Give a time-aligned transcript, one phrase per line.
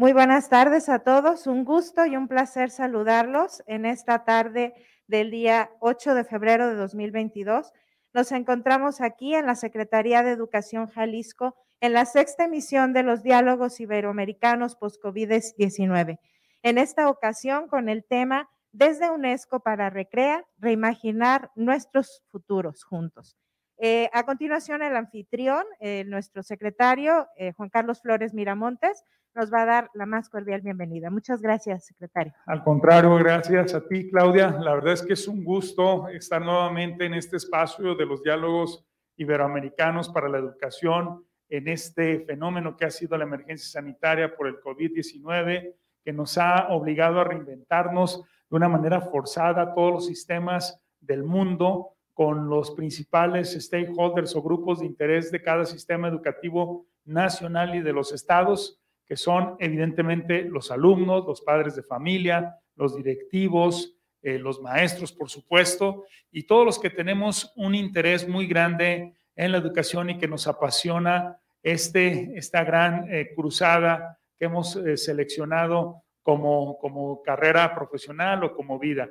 [0.00, 1.46] Muy buenas tardes a todos.
[1.46, 4.72] Un gusto y un placer saludarlos en esta tarde
[5.06, 7.70] del día 8 de febrero de 2022.
[8.14, 13.22] Nos encontramos aquí en la Secretaría de Educación Jalisco en la sexta emisión de los
[13.22, 16.18] diálogos iberoamericanos post-COVID-19.
[16.62, 23.36] En esta ocasión con el tema Desde UNESCO para Recrea, reimaginar nuestros futuros juntos.
[23.82, 29.04] Eh, a continuación, el anfitrión, eh, nuestro secretario, eh, Juan Carlos Flores Miramontes,
[29.34, 31.10] nos va a dar la más cordial bienvenida.
[31.10, 32.32] Muchas gracias, secretario.
[32.46, 34.50] Al contrario, gracias a ti, Claudia.
[34.50, 38.84] La verdad es que es un gusto estar nuevamente en este espacio de los diálogos
[39.16, 44.60] iberoamericanos para la educación, en este fenómeno que ha sido la emergencia sanitaria por el
[44.60, 51.22] COVID-19, que nos ha obligado a reinventarnos de una manera forzada todos los sistemas del
[51.22, 57.80] mundo con los principales stakeholders o grupos de interés de cada sistema educativo nacional y
[57.80, 64.38] de los estados que son evidentemente los alumnos, los padres de familia, los directivos, eh,
[64.38, 69.58] los maestros, por supuesto, y todos los que tenemos un interés muy grande en la
[69.58, 76.78] educación y que nos apasiona este, esta gran eh, cruzada que hemos eh, seleccionado como,
[76.78, 79.10] como carrera profesional o como vida.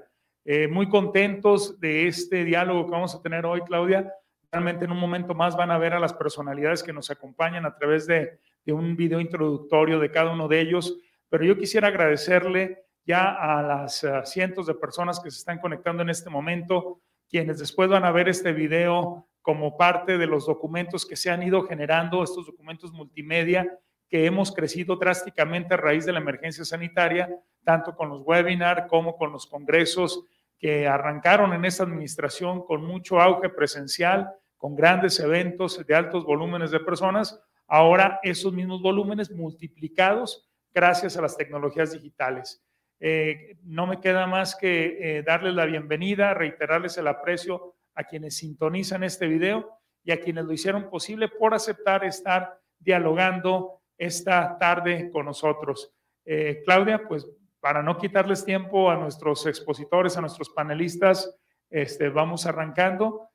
[0.71, 4.09] muy contentos de este diálogo que vamos a tener hoy, Claudia.
[4.49, 7.75] Realmente en un momento más van a ver a las personalidades que nos acompañan a
[7.75, 8.39] través de
[8.71, 10.97] un video introductorio de cada uno de ellos,
[11.29, 16.03] pero yo quisiera agradecerle ya a las eh, cientos de personas que se están conectando
[16.03, 21.05] en este momento, quienes después van a ver este video como parte de los documentos
[21.05, 26.13] que se han ido generando, estos documentos multimedia que hemos crecido drásticamente a raíz de
[26.13, 27.29] la emergencia sanitaria,
[27.63, 30.25] tanto con los webinars como con los congresos
[30.57, 36.71] que arrancaron en esta administración con mucho auge presencial, con grandes eventos de altos volúmenes
[36.71, 42.63] de personas, ahora esos mismos volúmenes multiplicados gracias a las tecnologías digitales.
[42.99, 48.37] Eh, no me queda más que eh, darles la bienvenida, reiterarles el aprecio a quienes
[48.37, 55.09] sintonizan este video y a quienes lo hicieron posible por aceptar estar dialogando esta tarde
[55.11, 55.93] con nosotros.
[56.25, 57.27] Eh, Claudia, pues
[57.59, 61.37] para no quitarles tiempo a nuestros expositores, a nuestros panelistas,
[61.69, 63.27] este, vamos arrancando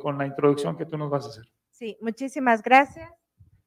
[0.00, 1.44] con la introducción que tú nos vas a hacer.
[1.70, 3.08] Sí, muchísimas gracias.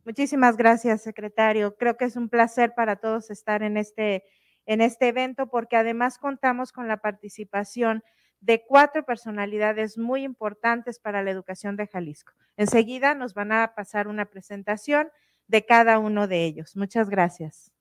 [0.06, 1.76] Muchísimas gracias, secretario.
[1.78, 4.26] Creo que es un placer para todos estar en este,
[4.66, 8.04] en este evento porque además contamos con la participación
[8.42, 12.34] de cuatro personalidades muy importantes para la educación de Jalisco.
[12.58, 15.10] Enseguida nos van a pasar una presentación
[15.48, 16.76] de cada uno de ellos.
[16.76, 17.72] Muchas gracias.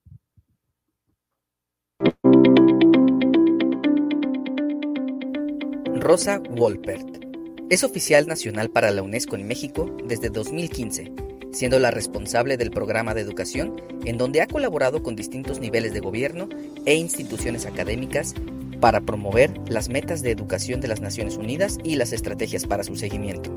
[5.99, 7.23] Rosa Wolpert
[7.69, 11.11] es oficial nacional para la UNESCO en México desde 2015
[11.53, 15.99] siendo la responsable del programa de educación, en donde ha colaborado con distintos niveles de
[15.99, 16.49] gobierno
[16.85, 18.33] e instituciones académicas
[18.81, 22.95] para promover las metas de educación de las Naciones Unidas y las estrategias para su
[22.95, 23.55] seguimiento.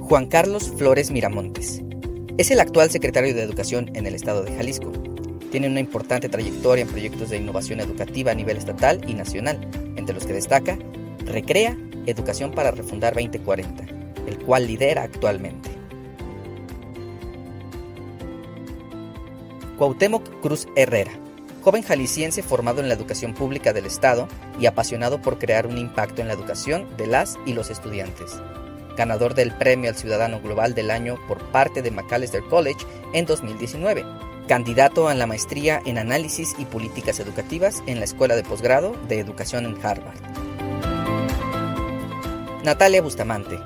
[0.00, 1.82] Juan Carlos Flores Miramontes.
[2.38, 4.90] Es el actual secretario de Educación en el estado de Jalisco.
[5.52, 9.60] Tiene una importante trayectoria en proyectos de innovación educativa a nivel estatal y nacional,
[9.96, 10.78] entre los que destaca
[11.26, 11.76] Recrea
[12.06, 15.70] Educación para Refundar 2040 el cual lidera actualmente.
[19.78, 21.12] Cuauhtémoc Cruz Herrera,
[21.62, 24.28] joven jalisciense formado en la educación pública del Estado
[24.58, 28.40] y apasionado por crear un impacto en la educación de las y los estudiantes.
[28.96, 34.04] Ganador del Premio al Ciudadano Global del Año por parte de Macalester College en 2019.
[34.46, 39.20] Candidato a la maestría en Análisis y Políticas Educativas en la Escuela de Posgrado de
[39.20, 40.18] Educación en Harvard.
[42.64, 43.58] Natalia Bustamante,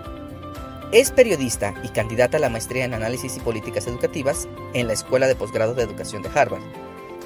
[0.92, 5.26] es periodista y candidata a la maestría en Análisis y Políticas Educativas en la Escuela
[5.26, 6.62] de Posgrado de Educación de Harvard.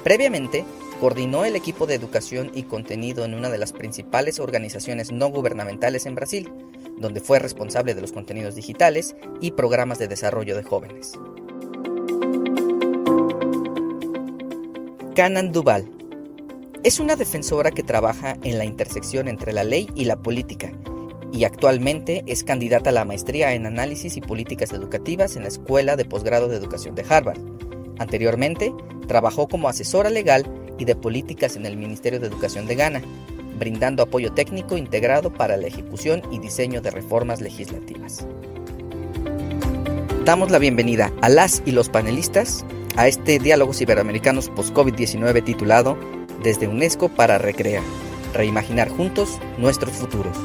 [0.03, 0.65] Previamente,
[0.99, 6.05] coordinó el equipo de educación y contenido en una de las principales organizaciones no gubernamentales
[6.05, 6.51] en Brasil,
[6.97, 11.13] donde fue responsable de los contenidos digitales y programas de desarrollo de jóvenes.
[15.15, 15.89] Canan Duval
[16.83, 20.71] es una defensora que trabaja en la intersección entre la ley y la política
[21.31, 25.95] y actualmente es candidata a la maestría en Análisis y Políticas Educativas en la Escuela
[25.95, 27.39] de Posgrado de Educación de Harvard.
[27.99, 28.73] Anteriormente,
[29.07, 30.45] trabajó como asesora legal
[30.77, 33.01] y de políticas en el Ministerio de Educación de Ghana,
[33.57, 38.25] brindando apoyo técnico integrado para la ejecución y diseño de reformas legislativas.
[40.25, 42.65] Damos la bienvenida a las y los panelistas
[42.95, 45.97] a este Diálogos Iberoamericanos Post-COVID-19 titulado
[46.43, 47.83] Desde UNESCO para Recrear,
[48.33, 50.37] reimaginar juntos nuestros futuros.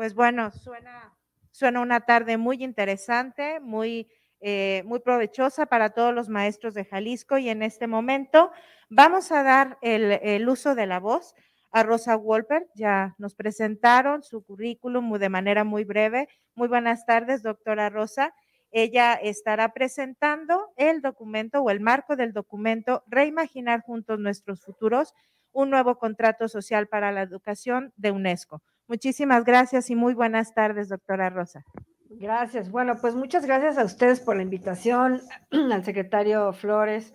[0.00, 1.14] Pues bueno, suena,
[1.50, 4.08] suena una tarde muy interesante, muy,
[4.40, 8.50] eh, muy provechosa para todos los maestros de Jalisco y en este momento
[8.88, 11.34] vamos a dar el, el uso de la voz
[11.70, 12.66] a Rosa Wolper.
[12.74, 16.30] Ya nos presentaron su currículum de manera muy breve.
[16.54, 18.32] Muy buenas tardes, doctora Rosa.
[18.70, 25.12] Ella estará presentando el documento o el marco del documento Reimaginar juntos nuestros futuros,
[25.52, 28.62] un nuevo contrato social para la educación de UNESCO.
[28.90, 31.64] Muchísimas gracias y muy buenas tardes, doctora Rosa.
[32.08, 32.72] Gracias.
[32.72, 35.20] Bueno, pues muchas gracias a ustedes por la invitación,
[35.52, 37.14] al secretario Flores.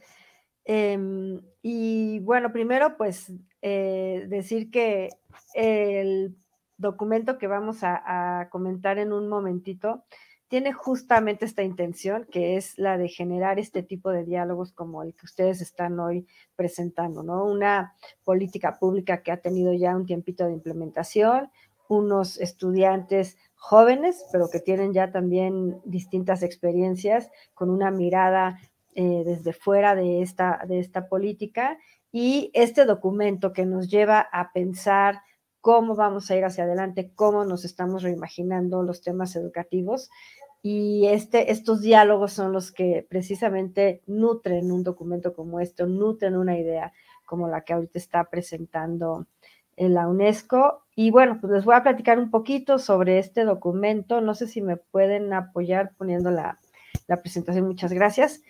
[0.63, 5.09] Em, y bueno, primero, pues eh, decir que
[5.53, 6.37] el
[6.77, 10.05] documento que vamos a, a comentar en un momentito
[10.47, 15.15] tiene justamente esta intención, que es la de generar este tipo de diálogos como el
[15.15, 17.45] que ustedes están hoy presentando, ¿no?
[17.45, 21.49] Una política pública que ha tenido ya un tiempito de implementación,
[21.89, 28.59] unos estudiantes jóvenes, pero que tienen ya también distintas experiencias con una mirada
[28.93, 31.77] eh, desde fuera de esta, de esta política
[32.11, 35.21] y este documento que nos lleva a pensar
[35.59, 40.09] cómo vamos a ir hacia adelante, cómo nos estamos reimaginando los temas educativos.
[40.61, 46.57] Y este, estos diálogos son los que precisamente nutren un documento como este, nutren una
[46.57, 46.93] idea
[47.25, 49.25] como la que ahorita está presentando
[49.77, 50.83] en la UNESCO.
[50.95, 54.21] Y bueno, pues les voy a platicar un poquito sobre este documento.
[54.21, 56.59] No sé si me pueden apoyar poniendo la,
[57.07, 57.67] la presentación.
[57.67, 58.41] Muchas gracias.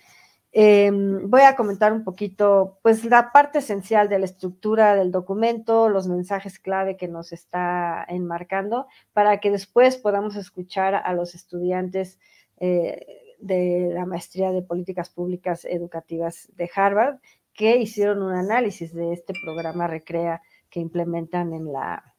[0.57, 5.89] Em, voy a comentar un poquito, pues, la parte esencial de la estructura del documento,
[5.89, 12.19] los mensajes clave que nos está enmarcando, para que después podamos escuchar a los estudiantes
[12.57, 13.05] eh,
[13.39, 17.17] de la maestría de políticas públicas educativas de Harvard,
[17.53, 22.13] que hicieron un análisis de este programa Recrea que implementan en la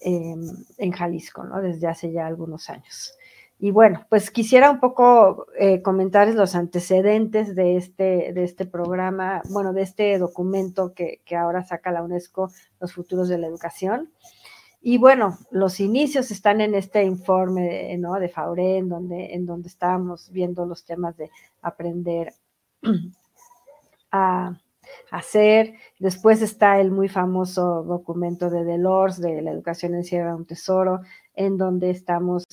[0.00, 0.40] em,
[0.78, 1.60] en Jalisco, ¿no?
[1.60, 3.14] Desde hace ya algunos años.
[3.64, 9.40] Y bueno, pues quisiera un poco eh, comentarles los antecedentes de este, de este programa,
[9.50, 12.50] bueno, de este documento que, ahora saca la UNESCO,
[12.80, 14.10] Los Futuros de la Educación.
[14.80, 18.14] Y bueno, los inicios están en este informe ¿no?
[18.14, 21.30] de Fauré, en donde, en donde estábamos viendo los temas de
[21.62, 22.34] aprender
[24.10, 24.58] a
[25.12, 25.74] hacer.
[25.98, 31.02] Después está el muy famoso documento de Delors, de la educación encierra un tesoro,
[31.34, 32.44] en donde estamos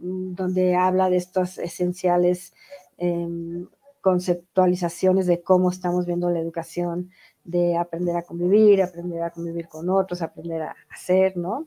[0.00, 2.52] donde habla de estas esenciales
[2.98, 3.68] em,
[4.00, 7.10] conceptualizaciones de cómo estamos viendo la educación,
[7.44, 11.66] de aprender a convivir, aprender a convivir con otros, aprender a hacer, ¿no?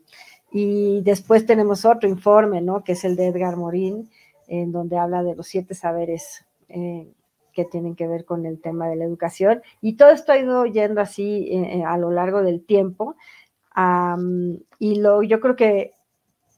[0.51, 2.83] Y después tenemos otro informe, ¿no?
[2.83, 4.09] Que es el de Edgar Morin,
[4.47, 7.07] en donde habla de los siete saberes eh,
[7.55, 9.63] que tienen que ver con el tema de la educación.
[9.81, 13.15] Y todo esto ha ido yendo así eh, a lo largo del tiempo.
[14.79, 15.93] y lo, yo creo que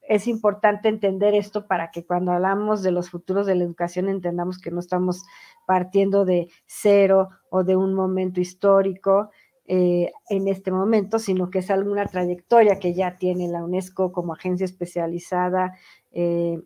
[0.07, 4.57] es importante entender esto para que cuando hablamos de los futuros de la educación entendamos
[4.57, 5.23] que no estamos
[5.65, 9.31] partiendo de cero o de un momento histórico
[9.65, 14.33] eh, en este momento, sino que es alguna trayectoria que ya tiene la UNESCO como
[14.33, 15.75] agencia especializada
[16.11, 16.61] eh,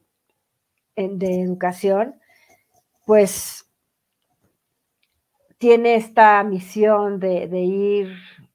[0.95, 2.15] de educación,
[3.07, 3.70] pues
[5.61, 8.09] tiene esta misión de ir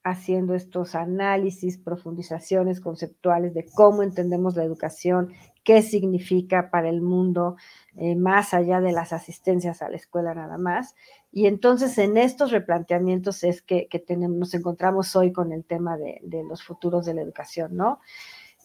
[0.07, 5.33] haciendo estos análisis, profundizaciones conceptuales de cómo entendemos la educación,
[5.65, 7.57] qué significa para el mundo,
[7.97, 10.95] eh, más allá de las asistencias a la escuela nada más.
[11.33, 16.63] Y entonces en estos replanteamientos es que, nos encontramos hoy con el tema de, los
[16.63, 17.99] futuros de la educación, ¿no?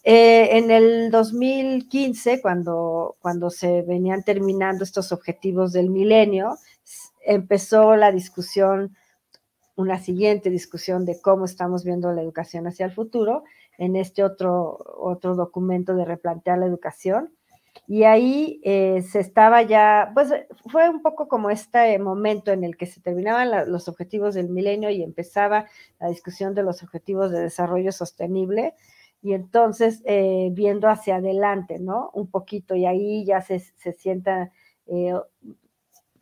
[0.03, 6.57] Eh, en el 2015, cuando, cuando se venían terminando estos objetivos del milenio,
[7.23, 8.95] empezó la discusión
[9.75, 13.43] una siguiente discusión de cómo estamos viendo la educación hacia el futuro
[13.77, 17.33] en este otro, otro documento de replantear la educación.
[17.87, 20.29] Y ahí eh, se estaba ya, pues
[20.69, 24.89] fue un poco como este momento en el que se terminaban los objetivos del milenio
[24.89, 25.65] y empezaba
[25.99, 28.75] la discusión de los objetivos de desarrollo sostenible.
[29.23, 32.11] Y entonces, eh, viendo hacia adelante, ¿no?
[32.13, 34.51] Un poquito, y ahí ya se, se sienta
[34.87, 35.13] eh,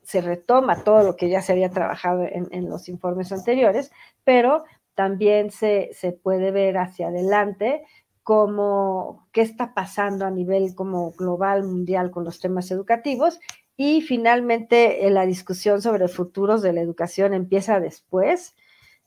[0.10, 3.92] se retoma todo lo que ya se había trabajado en, los informes anteriores,
[4.24, 4.64] pero
[4.96, 5.92] también se,
[6.24, 7.84] puede ver hacia adelante
[8.24, 13.40] cómo, qué está pasando a nivel como global, mundial con los temas educativos.
[13.78, 18.56] Y finalmente eh, la discusión sobre futuros de la educación empieza después,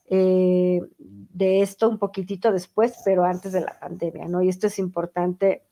[0.05, 4.41] eh, de esto un poquitito después, pero antes de la pandemia, ¿no?
[4.41, 5.63] Y esto es importante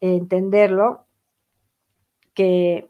[0.00, 1.04] entenderlo,
[2.32, 2.88] que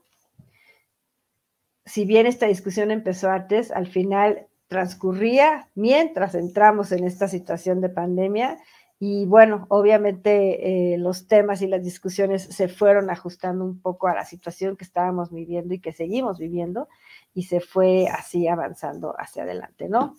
[1.84, 7.90] si bien esta discusión empezó antes, al final transcurría mientras entramos en esta situación de
[7.90, 8.58] pandemia
[9.04, 14.14] Y bueno, obviamente eh, los temas y las discusiones se fueron ajustando un poco a
[14.14, 16.88] la situación que estábamos viviendo y que seguimos viviendo
[17.34, 20.14] y se fue así avanzando hacia adelante, ¿no?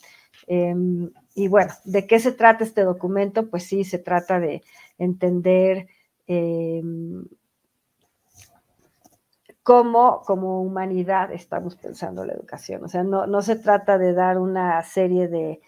[0.48, 3.50] Em, y bueno, ¿de qué se trata este documento?
[3.50, 4.62] Pues sí, se trata de
[4.98, 5.88] entender
[6.28, 7.26] em,
[9.64, 12.84] cómo como humanidad estamos pensando la educación.
[12.84, 15.62] O sea, no, no, se trata de dar una serie de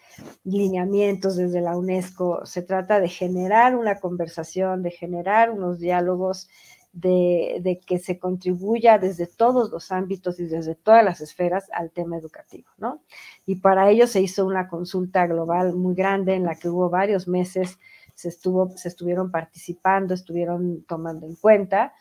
[0.44, 6.48] lineamientos desde la UNESCO, se trata de generar una conversación, de generar unos diálogos
[6.96, 12.16] de, que se contribuya desde todos los ámbitos y desde todas las esferas al tema
[12.16, 13.02] educativo, ¿no?
[13.44, 17.28] Y para ello se hizo una consulta global muy grande en la que hubo varios
[17.28, 17.78] meses,
[18.14, 21.92] se, estuvo, se estuvieron participando, estuvieron tomando en cuenta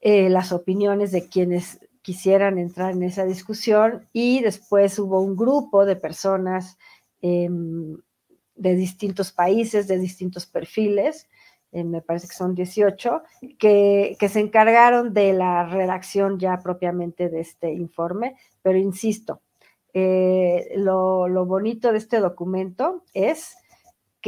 [0.00, 5.84] eh, las opiniones de quienes quisieran entrar en esa discusión y después hubo un grupo
[5.84, 6.78] de personas
[7.20, 7.98] em,
[8.54, 11.28] de distintos países, de distintos perfiles,
[11.70, 13.22] eh, me parece que son 18,
[13.58, 19.42] que, se encargaron de la redacción ya propiamente de este informe, pero insisto,
[19.92, 23.56] eh, lo, lo, bonito de este documento es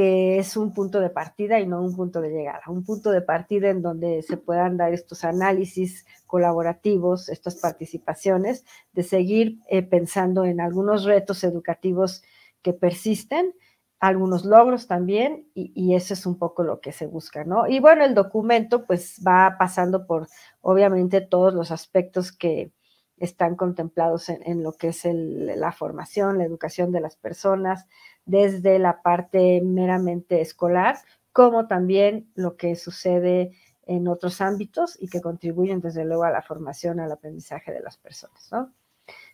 [0.00, 3.20] que es un punto de partida y no un punto de llegada, un punto de
[3.20, 8.64] partida en donde se puedan dar estos análisis colaborativos, estas participaciones,
[8.94, 12.22] de seguir eh, pensando en algunos retos educativos
[12.62, 13.54] que persisten
[13.98, 17.68] algunos logros también y, eso es un poco lo que se busca, ¿no?
[17.68, 20.28] Y bueno, el documento pues va pasando por
[20.62, 22.72] obviamente todos los aspectos que
[23.18, 27.86] están contemplados en, lo que es la formación, la educación de las personas,
[28.24, 30.98] desde la parte meramente escolar,
[31.32, 33.52] como también lo que sucede
[33.86, 37.96] en otros ámbitos y que contribuyen desde luego a la formación, al aprendizaje de las
[37.96, 38.72] personas, ¿no?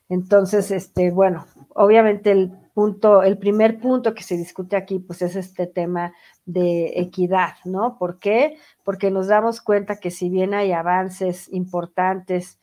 [0.08, 5.34] Entonces, este, bueno, obviamente el punto, el primer punto que se discute aquí, pues es
[5.34, 6.14] este tema
[6.44, 7.98] de equidad, ¿no?
[7.98, 8.56] ¿Por qué?
[8.84, 12.60] Porque nos damos cuenta que si bien hay avances importantes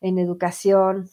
[0.00, 1.10] en educación,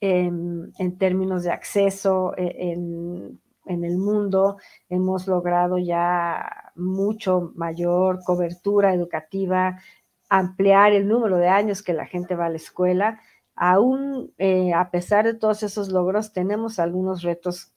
[0.00, 4.56] en, términos de acceso e, en, en, el mundo,
[4.88, 9.80] hemos logrado ya mucho mayor cobertura educativa,
[10.28, 13.20] ampliar el número de años que la gente va a la escuela.
[13.54, 17.72] Aún eh, a pesar de todos esos logros, tenemos algunos retos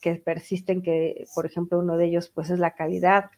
[0.00, 3.30] que persisten, que por ejemplo uno de ellos pues es la calidad,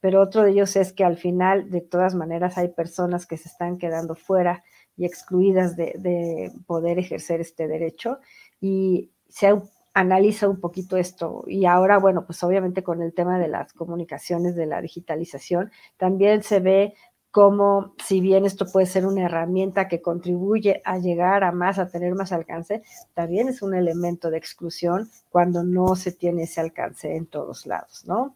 [0.00, 3.48] pero otro de ellos es que al final de todas maneras hay personas que se
[3.48, 4.64] están quedando fuera
[4.96, 8.18] y excluidas de, poder ejercer este derecho
[8.60, 9.54] y se
[9.94, 14.54] analiza un poquito esto y ahora bueno pues obviamente con el tema de las comunicaciones
[14.54, 16.94] de la digitalización también se ve
[17.30, 21.88] como si bien esto puede ser una herramienta que contribuye a llegar a más, a
[21.88, 22.82] tener más alcance,
[23.14, 28.04] también es un elemento de exclusión cuando no se tiene ese alcance en todos lados,
[28.06, 28.34] ¿no?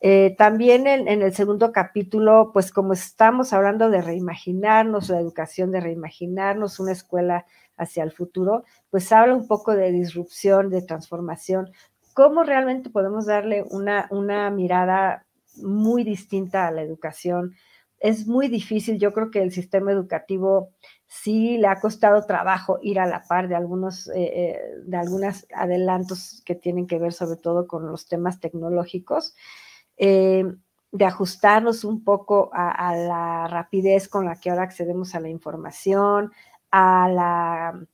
[0.00, 5.80] Eh, también en, el segundo capítulo, pues como estamos hablando de reimaginarnos, la educación de
[5.80, 11.70] reimaginarnos, una escuela hacia el futuro, pues habla un poco de disrupción, de transformación,
[12.14, 17.54] cómo realmente podemos darle una, una mirada muy distinta a la educación,
[17.98, 18.98] es muy difícil.
[18.98, 20.70] Yo creo que el sistema educativo
[21.06, 25.46] sí le ha costado trabajo ir a la par de algunos eh, eh, de algunos
[25.54, 29.34] adelantos que tienen que ver sobre todo con los temas tecnológicos,
[29.96, 30.44] eh,
[30.92, 36.32] de ajustarnos un poco a, la rapidez con la que ahora accedemos a la información,
[36.70, 37.86] a la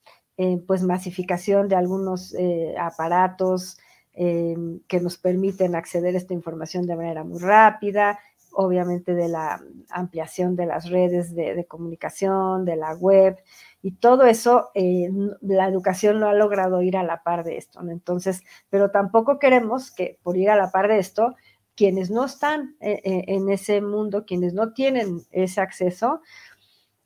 [0.66, 2.34] pues masificación de algunos
[2.76, 3.78] aparatos
[4.12, 8.18] que nos permiten acceder a esta información de manera muy rápida,
[8.52, 13.38] obviamente de la ampliación de las redes de, comunicación, de la web,
[13.82, 15.10] y todo eso, eh,
[15.40, 17.80] la educación no ha logrado ir a la par de esto.
[17.80, 21.34] Entonces, pero tampoco queremos que por ir a la par de esto,
[21.74, 26.20] quienes no están eh, eh, en ese mundo, quienes no tienen ese acceso,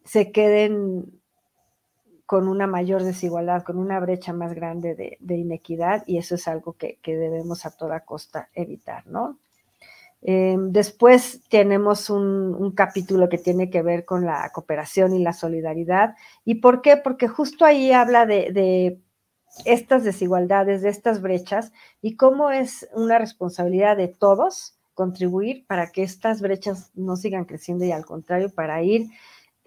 [0.04, 1.15] se queden
[2.26, 6.74] con una mayor desigualdad, con una brecha más grande de, inequidad, y eso es algo
[6.74, 9.38] que, debemos a toda costa evitar, ¿no?
[10.22, 16.16] Eh, después tenemos un, capítulo que tiene que ver con la cooperación y la solidaridad.
[16.44, 16.96] ¿Y por qué?
[16.96, 18.98] Porque justo ahí habla de,
[19.64, 26.02] estas desigualdades, de estas brechas y cómo es una responsabilidad de todos contribuir para que
[26.02, 29.08] estas brechas no sigan creciendo y al contrario, para ir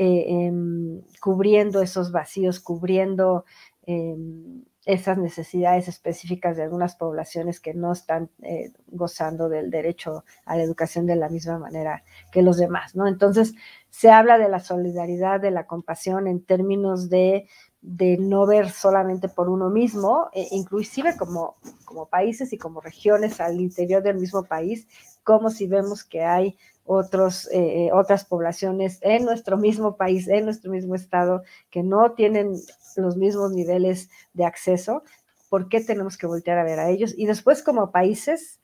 [0.01, 3.44] eh, em, cubriendo esos vacíos, cubriendo
[3.86, 10.56] em, esas necesidades específicas de algunas poblaciones que no están eh, gozando del derecho a
[10.56, 13.08] la educación de la misma manera que los demás, ¿no?
[13.08, 13.53] Entonces,
[13.89, 17.46] se habla de la solidaridad, de la compasión en términos de,
[17.82, 23.60] no ver solamente por uno mismo, e inclusive como, como países y como regiones al
[23.60, 24.88] interior del mismo país,
[25.24, 26.58] como si vemos que hay
[26.91, 32.55] otros, eh, otras poblaciones en nuestro mismo país, en nuestro mismo estado, que no tienen
[32.96, 35.03] los mismos niveles de acceso,
[35.50, 37.13] ¿por qué tenemos que voltear a ver a ellos?
[37.15, 38.60] Y después como países,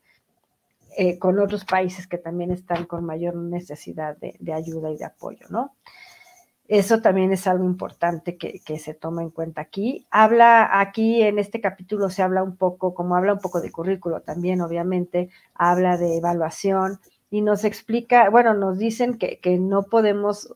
[0.98, 5.46] eh, con otros países que también están con mayor necesidad de, ayuda y de apoyo,
[5.52, 5.76] ¿no?
[6.68, 10.08] Eso también es algo importante que, se toma en cuenta aquí.
[10.10, 14.22] Habla aquí en este capítulo se habla un poco, como habla un poco de currículo
[14.22, 17.00] también, obviamente, habla de evaluación
[17.36, 20.56] y nos explica, bueno, nos dicen que, no podemos,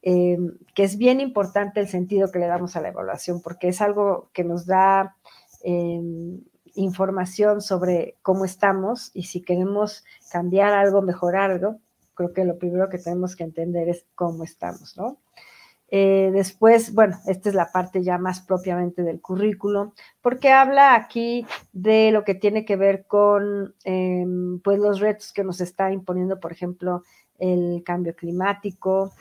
[0.00, 0.38] eh,
[0.74, 4.30] que es bien importante el sentido que le damos a la evaluación, porque es algo
[4.32, 5.14] que nos da
[5.62, 6.00] eh,
[6.74, 11.80] información sobre cómo estamos y si queremos cambiar algo, mejorar algo,
[12.14, 15.18] creo que lo primero que tenemos que entender es cómo estamos, ¿no?
[15.88, 21.46] Eh, después, bueno, esta es la parte ya más propiamente del currículo, porque habla aquí
[21.72, 26.40] de lo que tiene que ver con em, pues los retos que nos está imponiendo,
[26.40, 27.02] por ejemplo,
[27.38, 29.12] el cambio climático,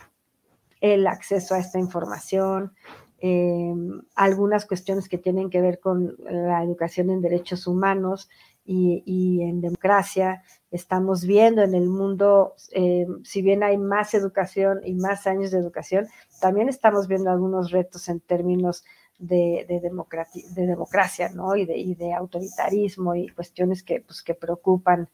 [0.81, 2.73] el acceso a esta información,
[3.19, 8.29] em, algunas cuestiones que tienen que ver con la educación en derechos humanos
[8.65, 10.43] y en democracia,
[10.75, 15.59] estamos viendo en el mundo, eh, si bien hay más educación y más años de
[15.59, 16.07] educación,
[16.41, 18.83] también estamos viendo algunos retos en términos
[19.17, 21.55] de, de, de democracia, ¿no?
[21.55, 25.09] Y y de, autoritarismo y cuestiones que, pues, que preocupan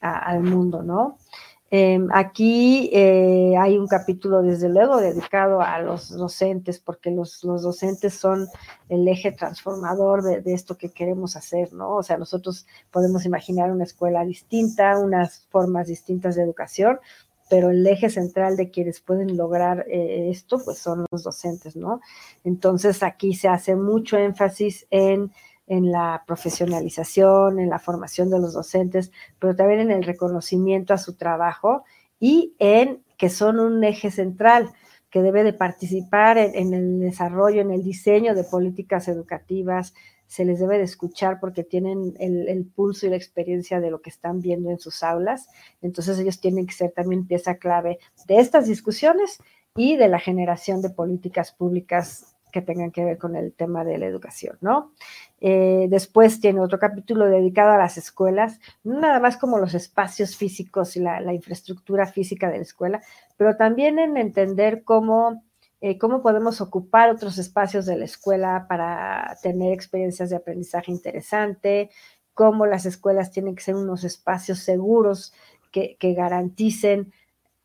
[0.00, 1.18] al mundo, ¿no?
[1.70, 8.14] Em, aquí eh, hay un capítulo, desde luego, dedicado a los docentes, porque los, docentes
[8.14, 8.48] son
[8.88, 11.96] el eje transformador de, esto que queremos hacer, ¿no?
[11.96, 17.00] O sea, nosotros podemos imaginar una escuela distinta, unas formas distintas de educación,
[17.50, 22.00] pero el eje central de quienes pueden lograr eh, esto, pues son los docentes, ¿no?
[22.44, 25.32] Entonces, aquí se hace mucho énfasis en
[25.68, 30.98] en la profesionalización, en la formación de los docentes, pero también en el reconocimiento a
[30.98, 31.84] su trabajo
[32.18, 34.70] y en que son un eje central
[35.10, 39.94] que debe de participar en, el desarrollo, en el diseño de políticas educativas,
[40.26, 44.02] se les debe de escuchar porque tienen el, el, pulso y la experiencia de lo
[44.02, 45.48] que están viendo en sus aulas.
[45.80, 49.38] Entonces ellos tienen que ser también pieza clave de estas discusiones
[49.74, 53.98] y de la generación de políticas públicas que tengan que ver con el tema de
[53.98, 54.92] la educación, ¿no?
[55.40, 60.36] Eh, después tiene otro capítulo dedicado a las escuelas, no nada más como los espacios
[60.36, 63.00] físicos y la, infraestructura física de la escuela,
[63.36, 65.44] pero también en entender cómo,
[65.80, 71.90] eh, cómo podemos ocupar otros espacios de la escuela para tener experiencias de aprendizaje interesante,
[72.34, 75.32] cómo las escuelas tienen que ser unos espacios seguros
[75.70, 77.12] que, que garanticen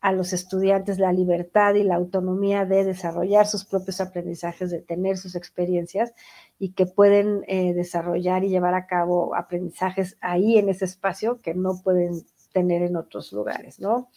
[0.04, 5.16] a los estudiantes la libertad y la autonomía de desarrollar sus propios aprendizajes, de tener
[5.16, 6.12] sus experiencias
[6.58, 11.54] y que pueden eh, desarrollar y llevar a cabo aprendizajes ahí en ese espacio que
[11.54, 12.20] no pueden
[12.52, 14.10] tener en otros lugares, ¿no?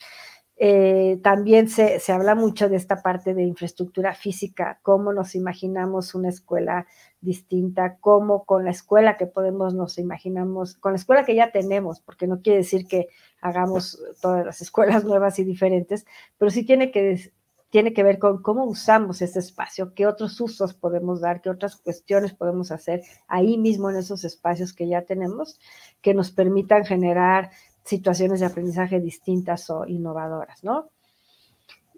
[0.59, 6.15] Eh, también se, se, habla mucho de esta parte de infraestructura física, cómo nos imaginamos
[6.15, 6.87] una escuela
[7.21, 11.99] distinta, cómo con la escuela que podemos nos imaginamos, con la escuela que ya tenemos,
[12.01, 13.07] porque no quiere decir que
[13.39, 16.07] hagamos todas las escuelas nuevas y diferentes,
[16.39, 17.31] pero sí tiene que,
[17.69, 21.75] tiene que ver con cómo usamos ese espacio, qué otros usos podemos dar, qué otras
[21.75, 25.59] cuestiones podemos hacer ahí mismo en esos espacios que ya tenemos,
[26.01, 27.51] que nos permitan generar
[27.87, 30.91] situaciones de aprendizaje distintas o innovadoras, ¿no?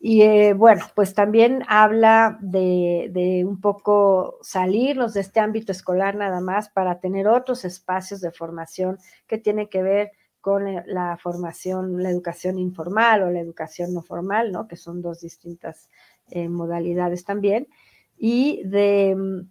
[0.01, 6.39] Y eh, bueno, pues también habla de, un poco salirnos de este ámbito escolar nada
[6.39, 8.97] más para tener otros espacios de formación
[9.27, 14.53] que tienen que ver con la formación, la educación informal o la educación no formal,
[14.53, 14.69] ¿no?
[14.69, 15.89] Que son dos distintas
[16.29, 17.67] eh, modalidades también.
[18.17, 19.41] Y de mm,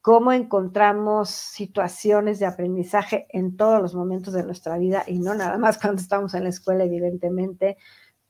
[0.00, 5.58] cómo encontramos situaciones de aprendizaje en todos los momentos de nuestra vida y no nada
[5.58, 7.76] más cuando estamos en la escuela, evidentemente,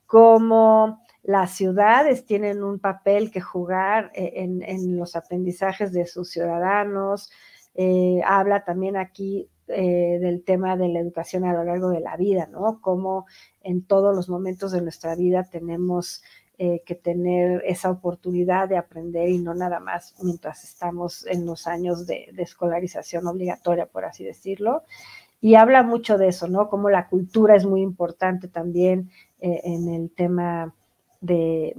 [0.07, 7.31] cómo las ciudades tienen un papel que jugar eh, en, los aprendizajes de sus ciudadanos.
[7.75, 12.17] Eh, habla también aquí eh, del tema de la educación a lo largo de la
[12.17, 12.81] vida, ¿no?
[12.81, 13.27] Cómo
[13.61, 16.23] en todos los momentos de nuestra vida tenemos
[16.63, 21.67] eh, que tener esa oportunidad de aprender y no nada más mientras estamos en los
[21.67, 24.83] años de, escolarización obligatoria, por así decirlo.
[25.41, 26.69] Y habla mucho de eso, ¿no?
[26.69, 30.75] Como la cultura es muy importante también eh, en el tema
[31.23, 31.75] de,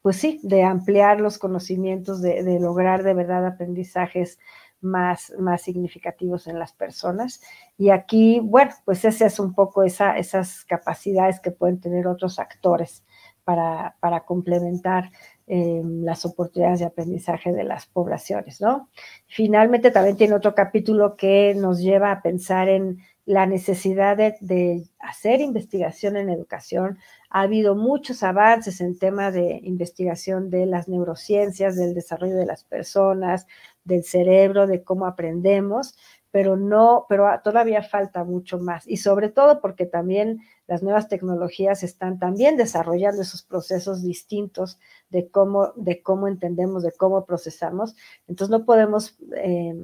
[0.00, 4.38] pues sí, de ampliar los conocimientos, de, lograr de verdad aprendizajes
[4.80, 7.42] más, más significativos en las personas.
[7.76, 12.38] Y aquí, bueno, pues ese es un poco esa, esas capacidades que pueden tener otros
[12.38, 13.04] actores
[13.48, 15.10] para, complementar
[15.46, 18.90] eh, las oportunidades de aprendizaje de las poblaciones, ¿no?
[19.26, 25.42] Finalmente también tiene otro capítulo que nos lleva a pensar en, la necesidad de, hacer
[25.42, 26.98] investigación en educación.
[27.28, 32.64] Ha habido muchos avances en tema de investigación de las neurociencias, del desarrollo de las
[32.64, 33.46] personas,
[33.84, 35.94] del cerebro, de cómo aprendemos,
[36.30, 38.86] pero no, pero todavía falta mucho más.
[38.86, 45.28] Y sobre todo porque también las nuevas tecnologías están también desarrollando esos procesos distintos de
[45.28, 47.96] cómo, de cómo entendemos, de cómo procesamos.
[48.26, 49.74] Entonces no podemos eh,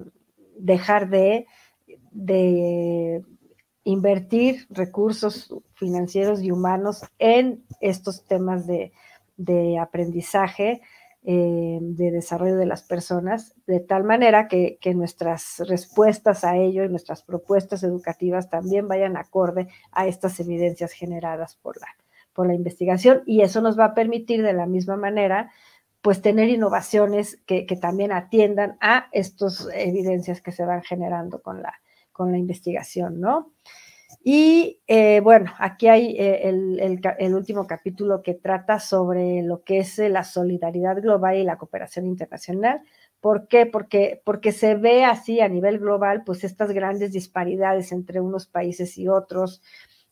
[0.58, 1.46] dejar de,
[2.10, 3.24] de
[3.84, 8.92] invertir recursos financieros y humanos en estos temas de,
[9.36, 10.82] de aprendizaje
[11.26, 16.90] eh, de desarrollo de las personas, de tal manera que, nuestras respuestas a ello y
[16.90, 21.86] nuestras propuestas educativas también vayan acorde a estas evidencias generadas por la,
[22.34, 25.50] por la investigación y eso nos va a permitir de la misma manera
[26.02, 31.62] pues tener innovaciones que, que también atiendan a estas evidencias que se van generando con
[31.62, 31.72] la,
[32.12, 33.53] con la investigación, ¿no?
[34.26, 39.98] Y eh, bueno, aquí hay eh, el, último capítulo que trata sobre lo que es
[39.98, 42.80] eh, la solidaridad global y la cooperación internacional.
[43.20, 43.66] ¿Por qué?
[43.66, 48.96] Porque, porque se ve así a nivel global, pues estas grandes disparidades entre unos países
[48.96, 49.60] y otros.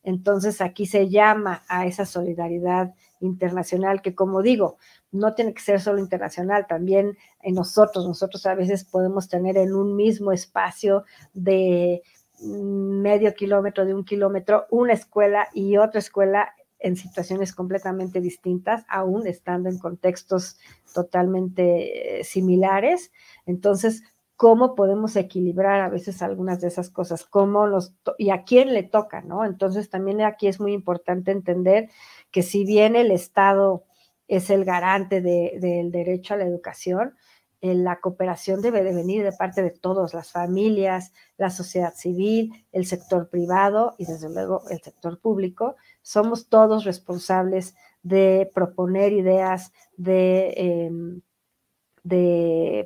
[0.02, 4.76] Entonces aquí se llama a esa solidaridad internacional que, como digo,
[5.10, 9.74] no tiene que ser solo internacional, también en nosotros, nosotros a veces podemos tener en
[9.74, 12.02] un mismo espacio de
[12.42, 16.52] medio kilómetro de un kilómetro una escuela y otra escuela
[16.82, 20.58] en situaciones completamente distintas, aún estando en contextos
[20.92, 23.12] totalmente eh, similares.
[23.46, 24.02] Entonces,
[24.36, 27.24] ¿cómo podemos equilibrar a veces algunas de esas cosas?
[27.24, 29.44] ¿Cómo los y a quién le toca, no?
[29.44, 31.88] Entonces, también aquí es muy importante entender
[32.32, 33.84] que si bien el Estado
[34.26, 37.14] es el garante del derecho a la educación,
[37.62, 42.86] la cooperación debe de venir de parte de todos, las familias, la sociedad civil, el
[42.86, 45.76] sector privado y desde luego el sector público.
[46.02, 51.20] Somos todos responsables de proponer ideas, de, em,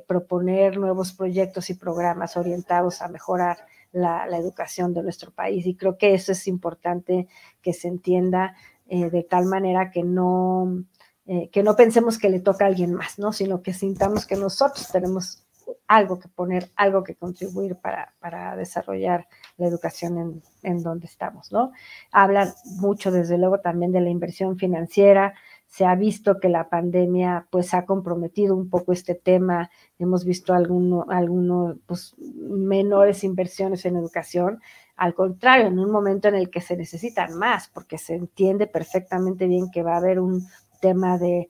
[0.07, 3.57] proponer nuevos proyectos y programas orientados a mejorar
[3.91, 5.65] la, educación de nuestro país.
[5.65, 7.27] Y creo que eso es importante
[7.63, 8.55] que se entienda
[8.89, 10.83] eh, de tal manera que no
[11.27, 13.33] eh, que no pensemos que le toca a alguien más, ¿no?
[13.33, 15.43] Sino que sintamos que nosotros tenemos
[15.87, 21.51] algo que poner, algo que contribuir para, para desarrollar la educación en, en, donde estamos,
[21.51, 21.71] ¿no?
[22.11, 25.33] Hablan mucho, desde luego, también de la inversión financiera.
[25.65, 29.69] Se ha visto que la pandemia, pues, ha comprometido un poco este tema.
[29.99, 34.61] Hemos visto algunos, alguno, pues, menores inversiones en educación.
[34.95, 39.45] Al contrario, en un momento en el que se necesitan más, porque se entiende perfectamente
[39.45, 40.47] bien que va a haber un
[40.79, 41.49] tema de,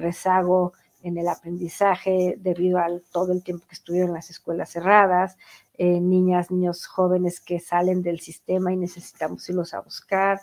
[0.00, 5.36] rezago en el aprendizaje debido a todo el tiempo que estuvieron en las escuelas cerradas,
[5.78, 10.40] eh, niñas, niños jóvenes que salen del sistema y necesitamos irlos a buscar,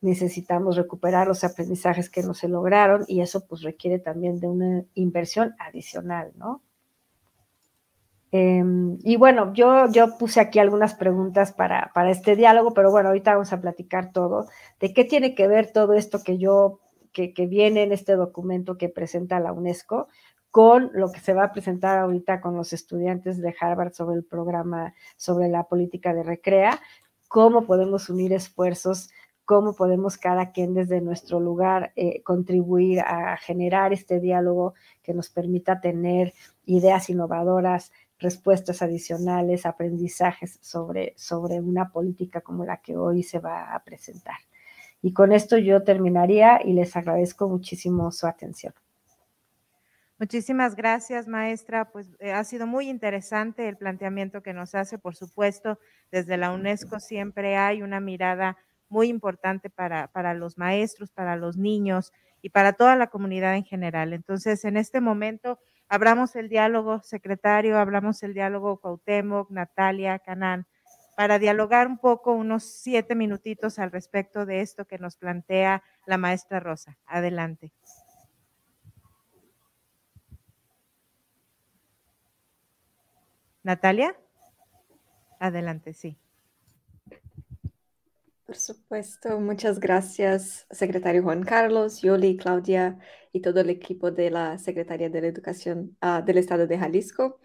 [0.00, 4.84] necesitamos recuperar los aprendizajes que no se lograron y eso pues requiere también de una
[4.94, 6.62] inversión adicional, ¿no?
[8.34, 13.10] Em, y bueno, yo, yo puse aquí algunas preguntas para, para este diálogo, pero bueno,
[13.10, 14.46] ahorita vamos a platicar todo.
[14.80, 16.80] ¿De qué tiene que ver todo esto que yo
[17.12, 20.08] que, viene en este documento que presenta la UNESCO
[20.50, 24.24] con lo que se va a presentar ahorita con los estudiantes de Harvard sobre el
[24.24, 26.80] programa, sobre la política de recrea,
[27.28, 29.10] cómo podemos unir esfuerzos,
[29.44, 35.30] cómo podemos cada quien desde nuestro lugar eh, contribuir a generar este diálogo que nos
[35.30, 36.32] permita tener
[36.64, 43.74] ideas innovadoras, respuestas adicionales, aprendizajes sobre, sobre una política como la que hoy se va
[43.74, 44.36] a presentar.
[45.02, 48.72] Y con esto yo terminaría y les agradezco muchísimo su atención.
[50.22, 51.90] Muchísimas gracias, maestra.
[51.90, 54.96] Pues eh, ha sido muy interesante el planteamiento que nos hace.
[54.96, 55.80] Por supuesto,
[56.12, 58.56] desde la UNESCO siempre hay una mirada
[58.88, 63.64] muy importante para, para los maestros, para los niños y para toda la comunidad en
[63.64, 64.12] general.
[64.12, 70.66] Entonces, en este momento, abramos el diálogo, secretario, hablamos el diálogo Cuauhtémoc, Natalia, Canán
[71.22, 76.18] para dialogar un poco, unos siete minutitos al respecto de esto que nos plantea la
[76.18, 76.98] maestra Rosa.
[77.06, 77.72] Adelante.
[83.62, 84.16] Natalia,
[85.38, 86.18] adelante, sí.
[88.44, 92.98] Por supuesto, muchas gracias, secretario Juan Carlos, Yoli, Claudia
[93.30, 97.38] y todo el equipo de la Secretaría de la Educación ah, del Estado de Jalisco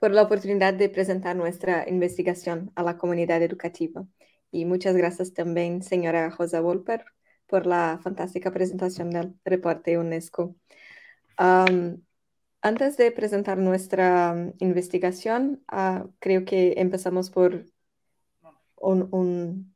[0.00, 4.06] por la oportunidad de presentar nuestra investigación a la comunidad educativa.
[4.50, 7.04] Y muchas gracias también, señora Rosa Wolper,
[7.46, 10.56] por la fantástica presentación del reporte UNESCO.
[11.36, 17.66] antes de presentar nuestra investigación, ah, creo que empezamos por...
[18.76, 19.74] un,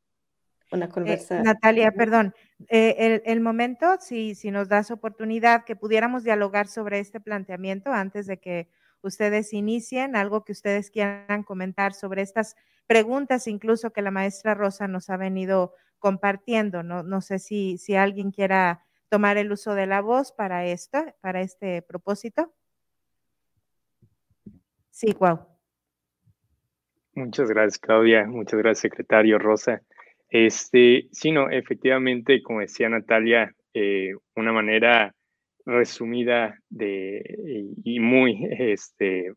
[0.72, 1.44] una conversación.
[1.44, 2.34] Natalia, perdón,
[2.68, 8.26] el, el, momento, si, si nos das oportunidad, que pudiéramos dialogar sobre este planteamiento antes
[8.26, 8.68] de que
[9.08, 14.88] ustedes inicien, algo que ustedes quieran comentar sobre estas preguntas, incluso que la maestra Rosa
[14.88, 16.82] nos ha venido compartiendo.
[16.82, 21.40] No, sé si, si alguien quiera tomar el uso de la voz para esto, para
[21.40, 22.52] este propósito.
[24.90, 25.46] Sí, Guau.
[27.14, 28.26] Muchas gracias, Claudia.
[28.26, 29.82] Muchas gracias, secretario Rosa.
[30.28, 35.14] Este, sí, no, efectivamente, como decía Natalia, eh, una manera
[35.66, 37.22] resumida de,
[37.84, 39.32] y muy, este,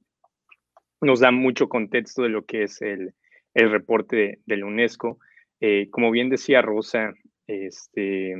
[1.01, 3.13] nos da mucho contexto de lo que es el,
[3.53, 5.19] el reporte de, la UNESCO.
[5.59, 7.13] Eh, como bien decía Rosa,
[7.47, 8.35] este,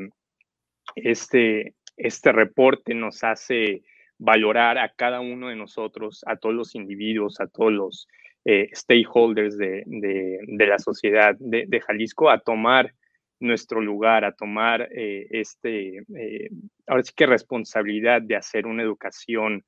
[0.96, 3.84] este, este reporte nos hace
[4.20, 8.08] valorar a cada uno de nosotros, a todos los individuos, a todos los
[8.46, 12.94] eh, stakeholders de, de, la sociedad de, Jalisco, a tomar
[13.40, 16.50] nuestro lugar, a tomar eh, este, eh,
[16.88, 19.64] ahora sí que responsabilidad de hacer una educación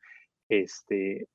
[0.48, 1.28] este,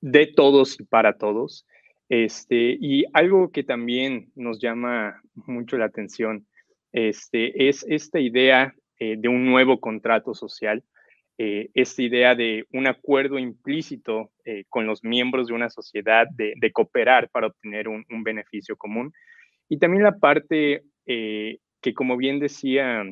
[0.00, 1.66] de todos y para todos.
[2.08, 6.46] Este, y algo que también nos llama mucho la atención
[6.92, 10.84] este, es esta idea eh, de un nuevo contrato social,
[11.38, 14.30] esta idea de un acuerdo implícito
[14.68, 19.12] con los miembros de una sociedad de, cooperar para obtener un, beneficio común.
[19.68, 20.84] Y también la parte
[21.82, 23.04] que como bien decía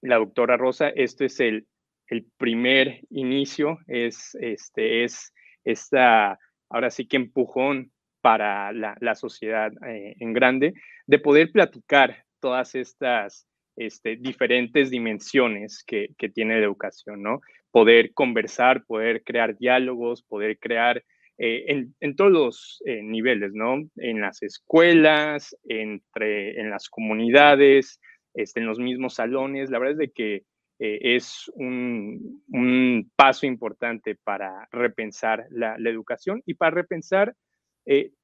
[0.00, 1.66] la doctora Rosa, esto es el,
[2.08, 5.32] el primer inicio, es, este, es
[5.64, 6.38] esta,
[6.70, 10.74] ahora sí que empujón para la, sociedad eh, en grande,
[11.06, 17.40] de poder platicar todas estas este, diferentes dimensiones que, que, tiene la educación, ¿no?
[17.70, 21.04] Poder conversar, poder crear diálogos, poder crear
[21.40, 23.76] eh, en, en, todos los eh, niveles, ¿no?
[23.96, 28.00] En las escuelas, entre, en las comunidades,
[28.34, 29.70] este, en los mismos salones.
[29.70, 30.34] La verdad es de que
[30.80, 37.34] eh, es un, un, paso importante para repensar la, la educación y para repensar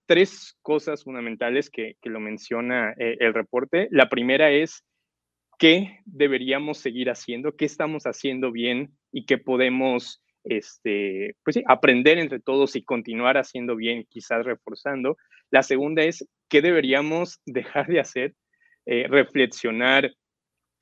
[0.06, 3.88] tres cosas fundamentales que, que lo menciona el reporte.
[3.90, 4.84] La primera es
[5.58, 12.38] qué deberíamos seguir haciendo, qué estamos haciendo bien y qué podemos este, pues aprender entre
[12.38, 15.16] todos y continuar haciendo bien, quizás reforzando.
[15.50, 18.34] La segunda es qué deberíamos dejar de hacer,
[18.86, 20.12] eh, reflexionar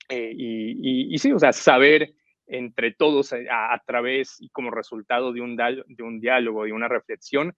[0.08, 2.12] eh, y, sí, o sea, saber
[2.48, 7.54] entre todos a, través y como resultado de un, de un diálogo, de una reflexión,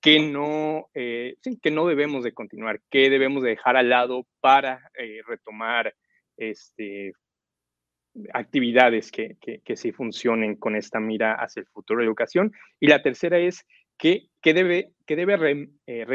[0.00, 4.26] que no, eh, sí, que no debemos de continuar, que debemos de dejar al lado
[4.40, 4.90] para
[5.26, 5.94] retomar
[6.36, 7.12] este,
[8.32, 12.52] actividades que, que, sí funcionen con esta mira hacia el futuro de educación.
[12.80, 13.66] Y la tercera es
[13.98, 16.06] que, que debe, que debe eh,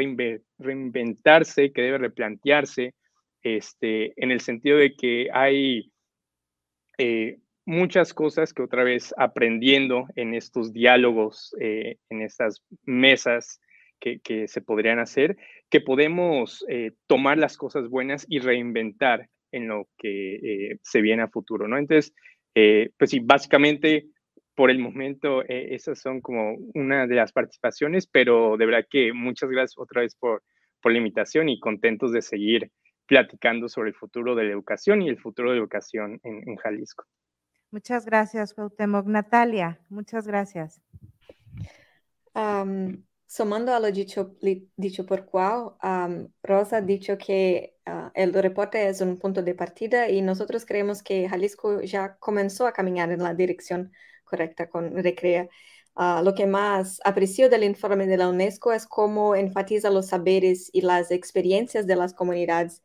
[0.58, 2.94] reinventarse, que debe replantearse,
[3.42, 5.90] este, en el sentido de que hay
[6.98, 13.60] eh, muchas cosas que otra vez aprendiendo en estos diálogos, eh, en estas mesas
[13.98, 15.36] que, que, se podrían hacer,
[15.68, 16.64] que podemos
[17.06, 21.78] tomar las cosas buenas y reinventar en lo que eh, se viene a futuro, ¿no?
[21.78, 22.14] Entonces,
[22.54, 24.08] eh, pues sí, básicamente
[24.54, 29.12] por el momento eh, esas son como una de las participaciones, pero de verdad que
[29.12, 30.42] muchas gracias otra vez por,
[30.82, 32.70] por la invitación y contentos de seguir
[33.06, 37.04] platicando sobre el futuro de la educación y el futuro de la educación en, Jalisco.
[37.70, 39.06] Muchas gracias, Cuauhtémoc.
[39.06, 40.80] Natalia, muchas gracias.
[43.32, 44.34] Sumando a lo dicho,
[44.76, 45.76] dicho por Cuau,
[46.42, 51.00] Rosa ha dicho que ah, el reporte es un punto de partida y nosotros creemos
[51.04, 53.92] que Jalisco ya comenzó a caminar en la dirección
[54.24, 55.48] correcta con Recrea.
[55.94, 60.68] Ah, lo que más aprecio del informe de la UNESCO es cómo enfatiza los saberes
[60.72, 62.82] y las experiencias de las comunidades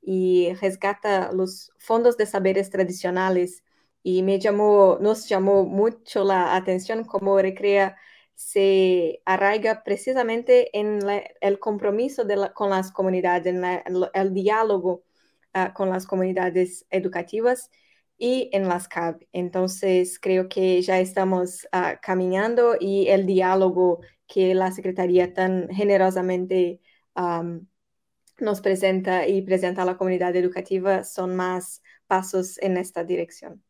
[0.00, 3.64] y rescata los fondos de saberes tradicionales.
[4.04, 7.96] Y me llamó, nos llamó mucho la atención cómo Recrea
[8.38, 11.00] se arraiga precisamente en
[11.40, 12.24] el compromiso
[12.54, 15.02] con las comunidades, en el, diálogo
[15.54, 17.68] ah, con las comunidades educativas
[18.16, 19.26] y en las CAB.
[19.32, 26.80] Entonces, creo que ya estamos ah, caminando y el diálogo que la Secretaría tan generosamente
[28.38, 33.64] nos presenta y presenta a la comunidad educativa son más pasos en esta dirección.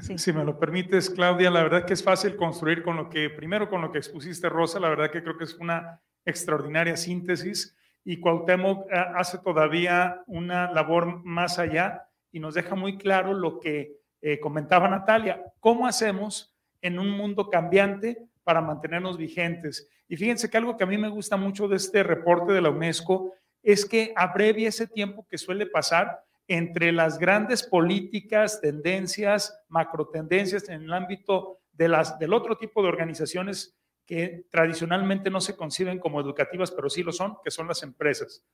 [0.00, 3.70] Si me lo permites, Claudia, la verdad que es fácil construir con lo que, primero
[3.70, 8.20] con lo que expusiste, Rosa, la verdad que creo que es una extraordinaria síntesis y
[8.20, 13.96] Cuauhtémoc eh, hace todavía una labor más allá y nos deja muy claro lo que
[14.20, 19.88] eh, comentaba Natalia, cómo hacemos en un mundo cambiante para mantenernos vigentes.
[20.08, 22.70] Y fíjense que algo que a mí me gusta mucho de este reporte de la
[22.70, 23.32] UNESCO
[23.62, 30.68] es que abrevie ese tiempo que suele pasar entre las grandes políticas, tendencias, macro tendencias
[30.68, 35.98] en el ámbito de las, del otro tipo de organizaciones que tradicionalmente no se conciben
[35.98, 38.44] como educativas, pero sí lo son, que son las empresas.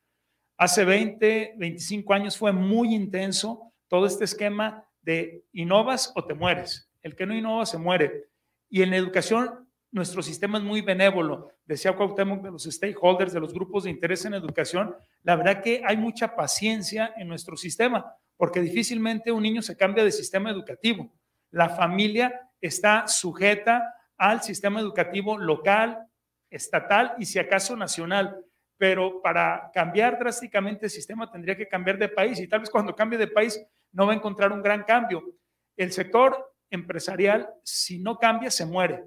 [0.56, 6.90] Hace 20, 25 años fue muy intenso todo este esquema de innovas o te mueres.
[7.02, 8.28] El que no innova se muere.
[8.70, 11.50] Y en la educación, nuestro sistema es muy benévolo.
[11.66, 14.96] Decía Cuauhtémoc de los stakeholders, de los grupos de interés en educación.
[15.22, 20.02] La verdad que hay mucha paciencia en nuestro sistema, porque difícilmente un niño se cambia
[20.02, 21.12] de sistema educativo.
[21.50, 26.06] La familia está sujeta al sistema educativo local,
[26.48, 28.42] estatal y si acaso nacional.
[28.78, 32.96] Pero para cambiar drásticamente el sistema tendría que cambiar de país y tal vez cuando
[32.96, 35.22] cambie de país no va a encontrar un gran cambio.
[35.76, 39.04] El sector empresarial, si no cambia, se muere.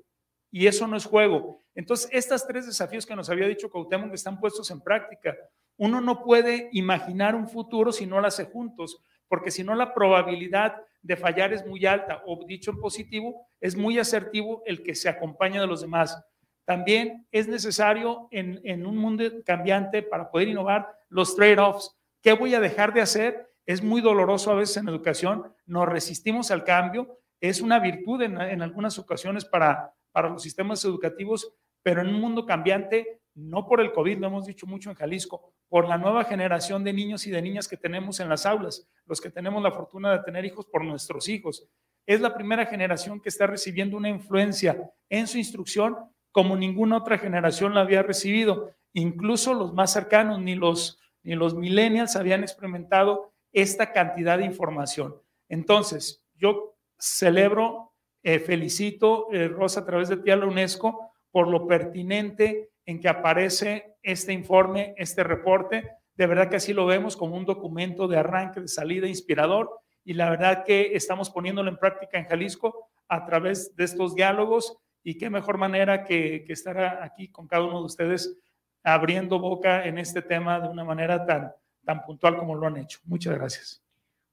[0.51, 1.61] Y eso no es juego.
[1.75, 5.35] Entonces, estos tres desafíos que nos había dicho Cuauhtémoc están puestos en práctica.
[5.77, 9.93] Uno no puede imaginar un futuro si no lo hace juntos, porque si no la
[9.93, 14.95] probabilidad de fallar es muy alta, o dicho en positivo, es muy asertivo el que
[14.95, 16.17] se acompaña de los demás.
[16.63, 21.95] También es necesario en, en un mundo cambiante para poder innovar los trade-offs.
[22.21, 23.51] ¿Qué voy a dejar de hacer?
[23.65, 28.39] Es muy doloroso a veces en educación, nos resistimos al cambio, es una virtud en,
[28.39, 33.81] en algunas ocasiones para, para los sistemas educativos, pero en un mundo cambiante, no por
[33.81, 37.31] el COVID, lo hemos dicho mucho en Jalisco, por la nueva generación de niños y
[37.31, 40.65] de niñas que tenemos en las aulas, los que tenemos la fortuna de tener hijos
[40.67, 41.67] por nuestros hijos.
[42.05, 45.97] Es la primera generación que está recibiendo una influencia en su instrucción
[46.31, 48.71] como ninguna otra generación la había recibido.
[48.93, 55.15] Incluso los más cercanos, ni los, ni los millennials habían experimentado esta cantidad de información.
[55.49, 57.91] Entonces, yo celebro,
[58.27, 62.99] eh, felicito, eh, Rosa, a través de ti a la UNESCO por lo pertinente en
[62.99, 65.91] que aparece este informe, este reporte.
[66.15, 70.13] De verdad que así lo vemos como un documento de arranque, de salida inspirador y
[70.13, 75.19] la verdad que estamos poniéndolo en práctica en Jalisco a través de estos diálogos y
[75.19, 78.39] qué mejor manera que, que estar aquí con cada uno de ustedes
[78.83, 82.97] abriendo boca en este tema de una manera tan, tan puntual como lo han hecho.
[83.03, 83.83] Muchas gracias.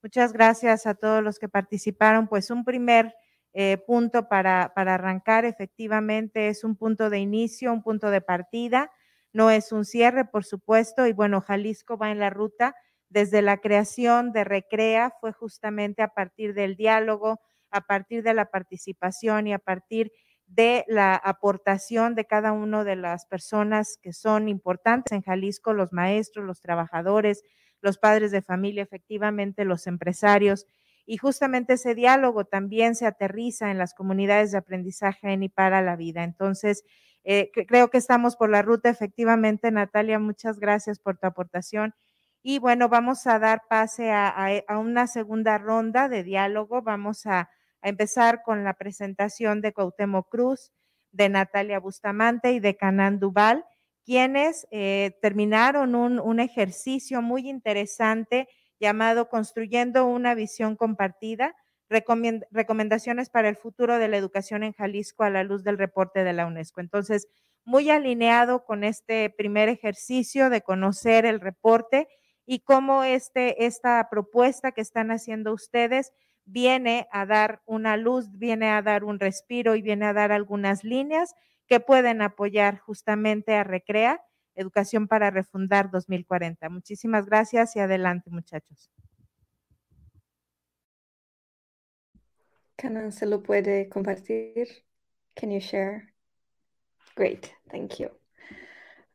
[0.03, 2.27] Muchas gracias a todos los que participaron.
[2.27, 3.15] Pues un primer
[3.55, 8.91] eh, punto para, para arrancar efectivamente es un punto de inicio, un punto de partida
[9.33, 12.75] no es un cierre, por supuesto, y bueno, Jalisco va en la ruta.
[13.09, 18.47] Desde la creación de Recrea fue justamente a partir del diálogo, a partir de la
[18.47, 20.13] participación y a partir
[20.47, 25.93] de la aportación de cada una de las personas que son importantes en Jalisco, los
[25.93, 27.43] maestros, los trabajadores,
[27.81, 30.67] los padres de familia, efectivamente los empresarios.
[31.05, 35.83] Y justamente ese diálogo también se aterriza en las comunidades de aprendizaje en y para
[35.83, 36.23] la vida.
[36.25, 36.85] Entonces,
[37.25, 41.95] eh, creo que estamos por la ruta, efectivamente, Natalia, muchas gracias por tu aportación.
[42.43, 46.83] Y bueno, vamos a dar pase a, una segunda ronda de diálogo.
[46.83, 47.49] Vamos a,
[47.85, 50.71] empezar con la presentación de Cuauhtémoc Cruz,
[51.11, 53.65] de Natalia Bustamante y de Canán Duval,
[54.05, 58.49] quienes eh, terminaron un ejercicio muy interesante
[58.83, 61.55] llamado Construyendo una visión compartida
[61.89, 66.33] recomendaciones para el futuro de la educación en Jalisco a la luz del reporte de
[66.33, 66.81] la UNESCO.
[66.81, 67.29] Entonces,
[67.65, 72.09] muy alineado con este primer ejercicio de conocer el reporte
[72.45, 76.13] y cómo este, esta propuesta que están haciendo ustedes
[76.45, 80.83] viene a dar una luz, viene a dar un respiro y viene a dar algunas
[80.83, 81.35] líneas
[81.69, 84.21] que pueden apoyar justamente a Recrea,
[84.55, 86.69] Educación para Refundar 2040.
[86.69, 88.91] Muchísimas gracias y adelante, muchachos.
[92.77, 94.85] Canon se lo puede compartir.
[95.35, 96.13] Can you share?
[97.17, 98.09] Great, thank you.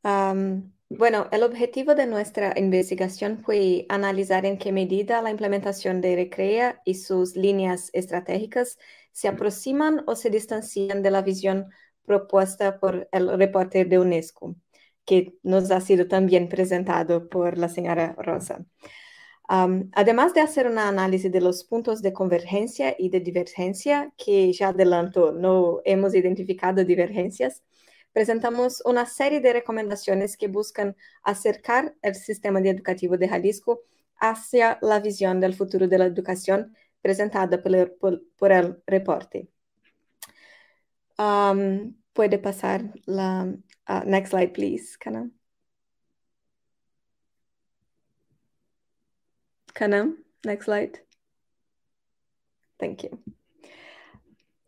[0.04, 6.16] Um, bueno, el objetivo de nuestra investigación fue analizar en qué medida la implementación de
[6.16, 8.78] Recrea y sus líneas estratégicas
[9.12, 11.70] se aproximan o se distancian de la visión
[12.06, 14.56] propuesta por el reporte de UNESCO,
[15.08, 18.64] que nos ha sido también presentado por la señora Rosa
[19.48, 24.70] además de hacer un análisis de los puntos de convergencia y de divergencia, que ya
[24.70, 27.64] adelanto, no hemos identificado divergencias,
[28.12, 33.84] presentamos una serie de recomendaciones que buscan acercar el sistema educativo de Jalisco
[34.20, 39.48] hacia la visión del futuro de la educación presentada por, el reporte.
[42.18, 43.44] Puede pasar la
[43.88, 45.30] uh, next slide, please, Kana.
[49.76, 51.00] Kanam, next slide.
[52.80, 53.37] Thank you.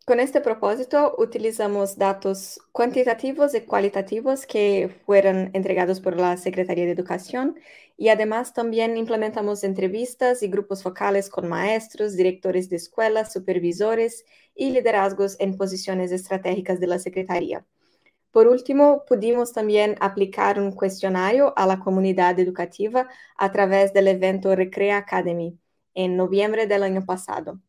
[0.06, 6.90] Con este propósito, utilizamos datos cuantitativos y cualitativos que fueron entregados por la Secretaría de
[6.90, 7.56] Educación
[7.96, 14.24] y además también implementamos entrevistas y grupos focales con maestros, directores de escuelas, supervisores
[14.54, 17.64] y liderazgos en posiciones estratégicas de la Secretaría.
[18.32, 24.56] Por último, pudimos también aplicar un cuestionario a la comunidad educativa a través del evento
[24.56, 25.58] Recrea Academy
[25.94, 27.60] en noviembre del año pasado.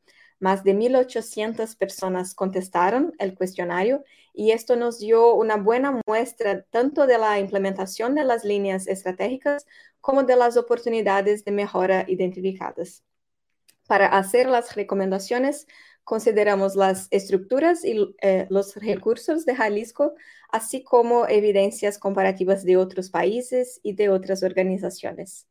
[0.41, 7.05] Más de 1.800 personas contestaron el cuestionario y esto nos dio una buena muestra tanto
[7.05, 9.67] de la implementación de las líneas estratégicas
[9.99, 13.03] como de las oportunidades de mejora identificadas.
[13.87, 15.67] Para hacer las recomendaciones,
[16.03, 20.15] consideramos las estructuras y eh, los recursos de Jalisco,
[20.49, 25.47] así como evidencias comparativas de otros países y de otras organizaciones.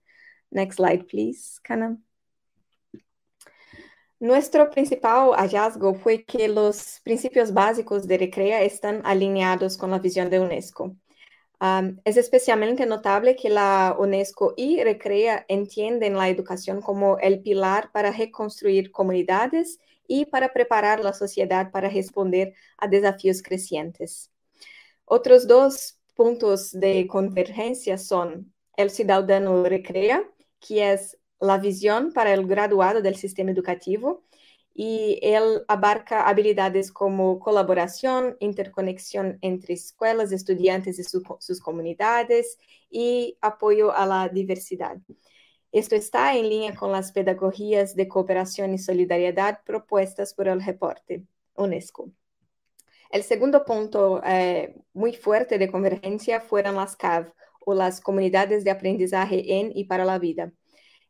[0.51, 2.01] Next slide, please, Kana.
[4.21, 10.29] Nuestro principal hallazgo fue que los principios básicos de Recrea están alineados con la visión
[10.29, 10.95] de UNESCO.
[12.05, 18.11] es especialmente notable que la UNESCO y Recrea entienden la educación como el pilar para
[18.13, 24.31] reconstruir comunidades y para preparar la sociedad para responder a desafíos crecientes.
[25.07, 30.23] Otros dos puntos de convergencia son el ciudadano Recrea,
[30.61, 34.25] que es la visión para el graduado del sistema educativo
[34.75, 42.59] y él abarca habilidades como colaboración, interconexión entre escuelas, estudiantes y sus comunidades
[42.91, 44.97] y apoyo a la diversidad.
[45.73, 51.25] Esto está en línea con las pedagogías de cooperación y solidaridad propuestas por el reporte
[51.55, 52.11] UNESCO.
[53.11, 57.33] El segundo punto eh, muy fuerte de convergencia fueron las CAV
[57.67, 60.53] o las comunidades de aprendizaje en y para la vida.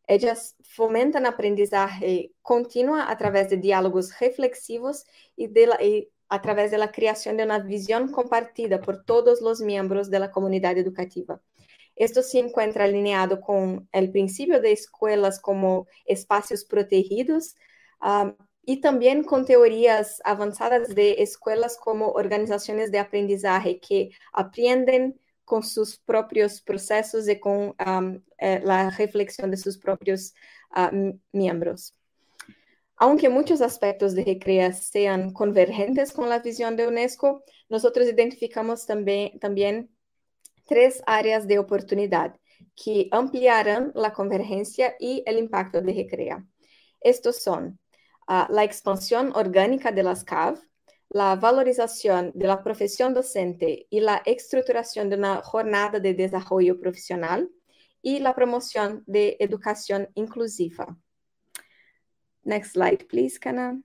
[0.07, 5.05] Ellas fomentan aprendizaje continua a través de diálogos reflexivos
[5.37, 5.49] y,
[6.29, 10.31] a través de la creación de una visión compartida por todos los miembros de la
[10.31, 11.41] comunidad educativa.
[11.97, 17.57] Esto se encuentra alineado con el principio de escuelas como espacios protegidos
[18.65, 25.21] y también con teorías avanzadas de escuelas como organizaciones de aprendizaje que aprenden,
[25.51, 27.75] con sus propios procesos y con
[28.39, 30.33] eh, la reflexión de propios
[30.71, 30.93] ah,
[31.33, 31.93] miembros.
[32.95, 39.91] Aunque muchos aspectos de Recrea sean convergentes con la visión de UNESCO, nosotros identificamos también
[40.69, 42.37] tres áreas de oportunidad
[42.77, 46.47] que ampliarán la convergencia y el impacto de Recrea.
[47.01, 47.81] Estos son
[48.29, 50.61] ah, la expansión orgánica de las CAV,
[51.11, 57.51] la valorización de la profesión docente y la estructuración de una jornada de desarrollo profesional
[58.01, 60.97] y la promoción de educación inclusiva.
[62.45, 63.81] Next slide, please, Kana.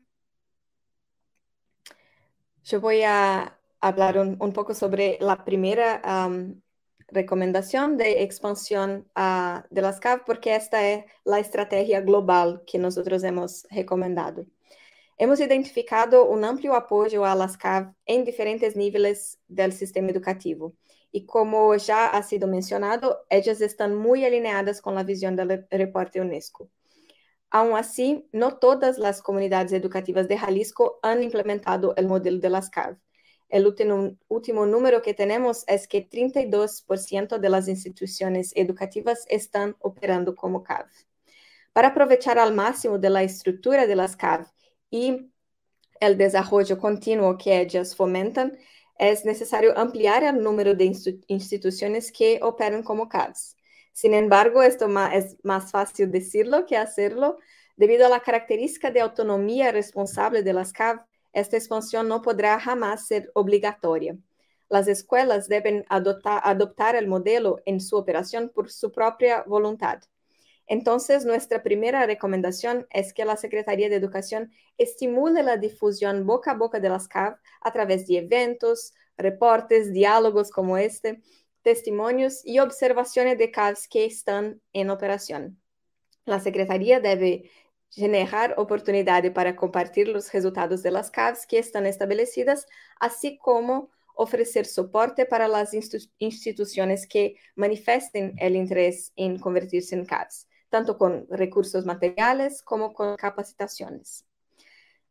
[2.64, 6.62] Yo voy a hablar un, poco sobre la primera um,
[7.08, 13.24] recomendación de expansión uh, de las CAV, porque esta es la estrategia global que nosotros
[13.24, 14.46] hemos recomendado.
[15.18, 20.76] Hemos identificado un amplio apoyo a las CAV en diferentes niveles del sistema educativo.
[21.10, 26.20] Y como ya ha sido mencionado, ellas están muy alineadas con la visión del reporte
[26.20, 26.70] UNESCO.
[27.50, 32.70] Aún así, no todas las comunidades educativas de Jalisco han implementado el modelo de las
[32.70, 32.98] CAV.
[33.50, 40.62] Último, último número que tenemos es que 32% de las instituciones educativas están operando como
[40.62, 40.88] CAV.
[41.72, 44.48] Para aprovechar al máximo de la estructura de las CAV
[44.96, 45.30] y
[46.00, 48.58] el desarrollo continuo que ellas fomentan,
[48.98, 50.86] es necesario ampliar el número de
[51.28, 53.58] instituciones que operan como CAVs.
[53.92, 57.40] Sin embargo, esto es más fácil decirlo que hacerlo.
[57.76, 61.02] Debido a la característica de autonomía responsable de las CAV,
[61.34, 64.18] esta expansión no podrá jamás ser obligatoria.
[64.70, 70.00] Las escuelas deben adoptar el modelo en su operación por su propia voluntad.
[70.68, 76.56] Entonces, nuestra primera recomendación es que la Secretaría de Educación estimule la difusión boca a
[76.56, 81.22] boca de las CAV a través de eventos, reportes, diálogos como este,
[81.62, 85.62] testimonios y observaciones de CAVs que están en operación.
[86.26, 87.52] La Secretaría debe
[87.92, 92.66] generar oportunidades para compartir los resultados de las CAVs que están establecidas,
[93.00, 95.74] así como ofrecer soporte para las
[96.18, 103.16] instituciones que manifiesten el interés en convertirse en CAVs tanto con recursos materiales como con
[103.16, 104.26] capacitaciones.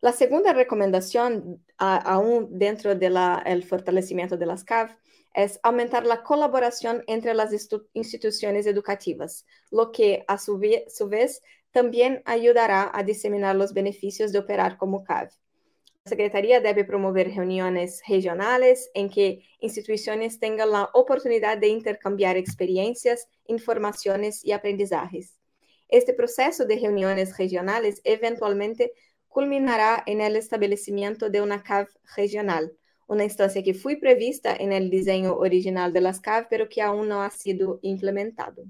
[0.03, 4.91] La segunda recomendación, aún dentro del fortalecimiento de las CAV,
[5.33, 7.51] es aumentar la colaboración entre las
[7.95, 14.77] instituciones educativas, lo que a su, vez también ayudará a diseminar los beneficios de operar
[14.77, 15.31] como CAV.
[16.05, 24.45] Secretaría debe promover reuniones regionales en que instituciones tengan la oportunidad de intercambiar experiencias, informaciones
[24.45, 25.39] y aprendizajes.
[25.89, 28.93] Este proceso de reuniones regionales eventualmente
[29.29, 32.73] culminará en el establecimiento de una CAV regional,
[33.07, 37.09] una instancia que fue prevista en el diseño original de las CAV, pero que aún
[37.09, 38.65] no ha sido implementado.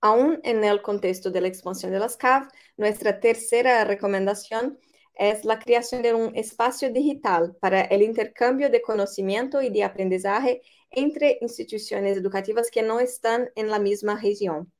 [0.00, 4.78] Aún en el contexto de la expansión de las CAV, nuestra tercera recomendación
[5.14, 10.62] es la creación de un espacio digital para el intercambio de conocimiento y de aprendizaje
[10.90, 14.70] entre instituciones educativas que no están en la misma región.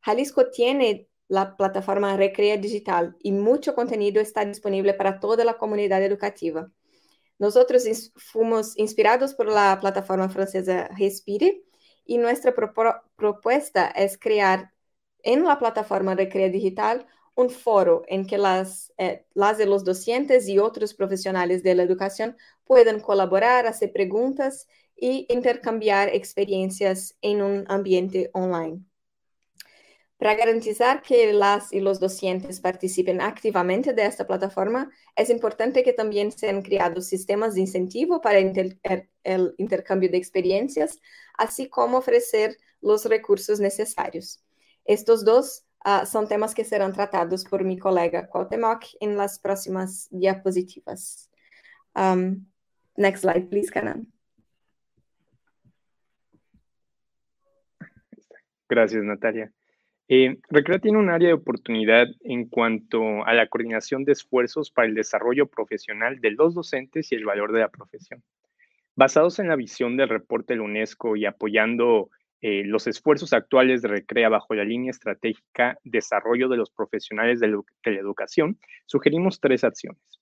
[0.00, 6.02] Jalisco tiene la plataforma Recrea Digital y mucho contenido está disponible para toda la comunidad
[6.02, 6.70] educativa.
[7.38, 7.84] Nosotros
[8.16, 11.62] fuimos inspirados por la plataforma francesa Respire
[12.04, 14.72] y nuestra propuesta es crear
[15.22, 20.48] en la plataforma Recrea Digital un foro en que las, eh, las de los docentes
[20.48, 27.64] y otros profesionales de la educación pueden colaborar, hacer preguntas y intercambiar experiencias en un
[27.68, 28.80] ambiente online.
[30.18, 35.92] Para garantizar que las y los docentes participen activamente de esta plataforma, es importante que
[35.92, 41.00] también sean creados sistemas de incentivo para er, el intercambio de experiencias,
[41.34, 44.42] así como ofrecer los recursos necesarios.
[44.84, 50.08] Estos dos uh, son temas que serán tratados por mi colega Cuauhtémoc en las próximas
[50.10, 51.30] diapositivas.
[51.94, 52.44] Um,
[52.96, 54.12] next slide, please, Canan.
[58.68, 59.52] Gracias, Natalia.
[60.10, 64.88] Eh, Recrea tiene un área de oportunidad en cuanto a la coordinación de esfuerzos para
[64.88, 68.22] el desarrollo profesional de los docentes y el valor de la profesión.
[68.96, 72.08] Basados en la visión del reporte de la UNESCO y apoyando
[72.40, 77.48] eh, los esfuerzos actuales de Recrea bajo la línea estratégica Desarrollo de los Profesionales de,
[77.48, 80.20] la Educación, sugerimos tres acciones.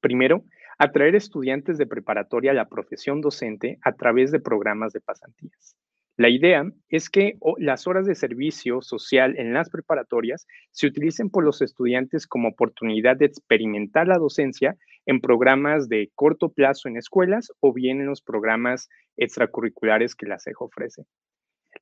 [0.00, 0.44] Primero,
[0.76, 5.76] atraer estudiantes de preparatoria a la profesión docente a través de programas de pasantías.
[6.18, 11.44] La idea es que las horas de servicio social en las preparatorias se utilicen por
[11.44, 17.52] los estudiantes como oportunidad de experimentar la docencia en programas de corto plazo en escuelas
[17.60, 21.04] o bien en los programas extracurriculares que la CEJ ofrece.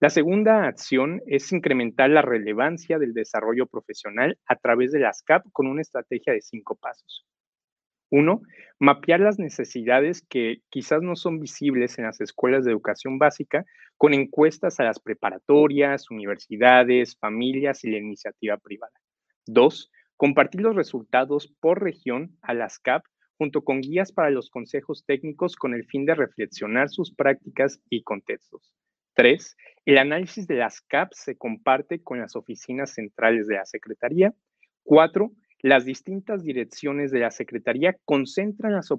[0.01, 5.47] La segunda acción es incrementar la relevancia del desarrollo profesional a través de las CAP
[5.51, 7.25] con una estrategia de cinco pasos.
[8.11, 8.43] Uno,
[8.79, 13.65] mapear las necesidades que quizás no son visibles en las escuelas de educación básica
[13.97, 18.93] con encuestas a las preparatorias, universidades, familias y la iniciativa privada.
[19.47, 23.05] Dos, compartir los resultados por región a las CAP
[23.39, 28.03] junto con guías para los consejos técnicos con el fin de reflexionar sus prácticas y
[28.03, 28.75] contextos.
[29.15, 34.35] Tres, el análisis de las CAP se comparte con las oficinas centrales de la Secretaría.
[34.83, 35.33] Cuatro,
[35.63, 38.91] las distintas direcciones de la Secretaría concentran las,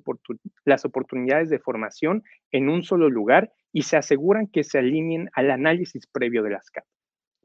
[0.85, 6.07] oportunidades de formación en un solo lugar y se aseguran que se alineen al análisis
[6.07, 6.85] previo de las CAP.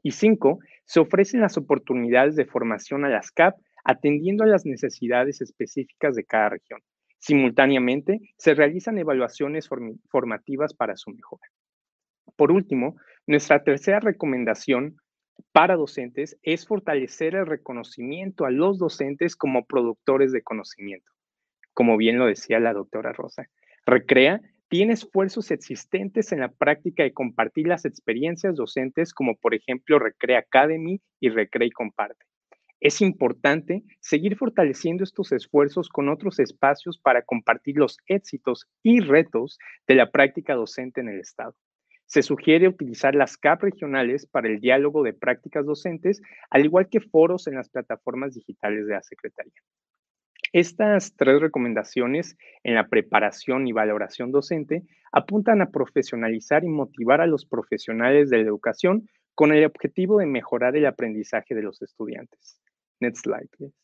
[0.01, 3.55] Y cinco, se ofrecen las oportunidades de formación a las CAP
[3.85, 6.81] atendiendo a las necesidades específicas de cada región.
[7.19, 9.69] Simultáneamente, se realizan evaluaciones
[10.09, 11.47] formativas para su mejora.
[12.35, 12.97] Por último,
[13.27, 14.97] nuestra tercera recomendación
[15.51, 21.11] para docentes es fortalecer el reconocimiento a los docentes como productores de conocimiento.
[21.73, 23.47] Como bien lo decía la doctora Rosa,
[23.85, 29.99] Recrea tiene esfuerzos existentes en la práctica de compartir las experiencias docentes como por ejemplo
[29.99, 32.25] Recrea Academy y Recrea y Comparte.
[32.79, 39.57] Es importante seguir fortaleciendo estos esfuerzos con otros espacios para compartir los éxitos y retos
[39.87, 41.55] de la práctica docente en el Estado.
[42.13, 46.99] Se sugiere utilizar las CAP regionales para el diálogo de prácticas docentes, al igual que
[46.99, 49.63] foros en las plataformas digitales de la Secretaría.
[50.51, 57.25] Estas tres recomendaciones en la preparación y valoración docente apuntan a profesionalizar y motivar a
[57.25, 62.61] los profesionales de la educación con el objetivo de mejorar el aprendizaje de los estudiantes.
[62.99, 63.82] Next slide, please.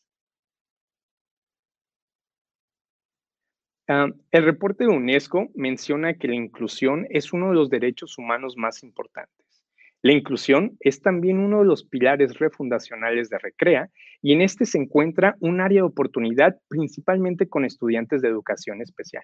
[3.91, 8.53] Ah, el reporte de UNESCO menciona que la inclusión es uno de los derechos humanos
[8.55, 9.65] más importantes.
[10.03, 13.89] La inclusión es también uno de los pilares refundacionales de Recrea
[14.21, 19.23] y en este se encuentra un área de oportunidad principalmente con estudiantes de educación especial.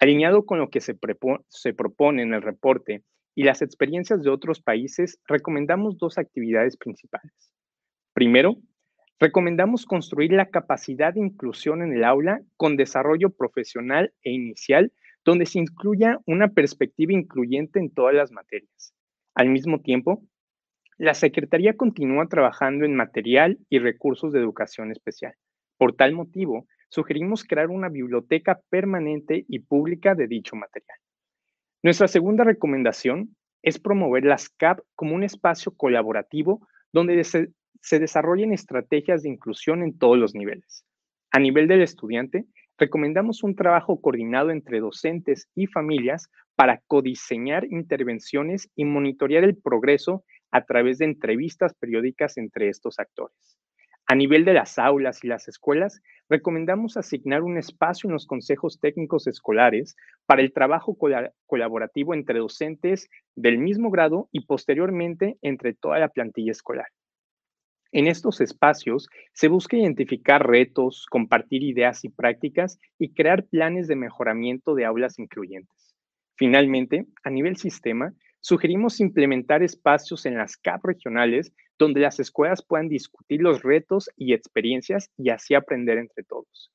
[0.00, 0.98] Alineado con lo que se,
[1.48, 3.04] se propone en el reporte
[3.36, 7.32] y las experiencias de otros países, recomendamos dos actividades principales.
[8.12, 8.56] Primero,
[9.20, 14.92] Recomendamos construir la capacidad de inclusión en el aula con desarrollo profesional e inicial,
[15.24, 18.92] donde se incluya una perspectiva incluyente en todas las materias.
[19.34, 20.22] Al mismo tiempo,
[20.98, 25.34] la Secretaría continúa trabajando en material y recursos de educación especial.
[25.76, 30.98] Por tal motivo, sugerimos crear una biblioteca permanente y pública de dicho material.
[31.82, 37.48] Nuestra segunda recomendación es promover las CAP como un espacio colaborativo donde se,
[37.84, 40.86] se desarrollen estrategias de inclusión en todos los niveles.
[41.30, 42.46] A nivel del estudiante,
[42.78, 50.24] recomendamos un trabajo coordinado entre docentes y familias para codiseñar intervenciones y monitorear el progreso
[50.50, 53.58] a través de entrevistas periódicas entre estos actores.
[54.06, 58.80] A nivel de las aulas y las escuelas, recomendamos asignar un espacio en los consejos
[58.80, 60.96] técnicos escolares para el trabajo
[61.46, 66.86] colaborativo entre docentes del mismo grado y posteriormente entre toda la plantilla escolar.
[67.94, 73.94] En estos espacios se busca identificar retos, compartir ideas y prácticas y crear planes de
[73.94, 75.94] mejoramiento de aulas incluyentes.
[76.34, 82.88] Finalmente, a nivel sistema, sugerimos implementar espacios en las CAP regionales donde las escuelas puedan
[82.88, 86.72] discutir los retos y experiencias y así aprender entre todos.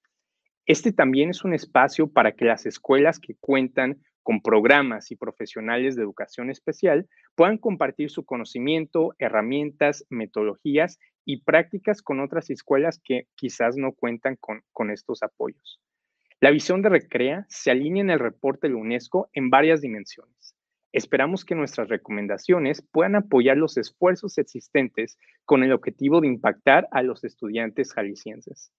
[0.65, 5.95] Este también es un espacio para que las escuelas que cuentan con programas y profesionales
[5.95, 13.27] de educación especial puedan compartir su conocimiento, herramientas, metodologías y prácticas con otras escuelas que
[13.35, 15.79] quizás no cuentan con, con estos apoyos.
[16.41, 20.55] La visión de Recrea se alinea en el reporte de UNESCO en varias dimensiones.
[20.91, 27.03] Esperamos que nuestras recomendaciones puedan apoyar los esfuerzos existentes con el objetivo de impactar a
[27.03, 28.71] los estudiantes jaliscienses.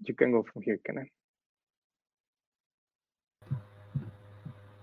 [0.00, 1.10] You can go from here, Kenan.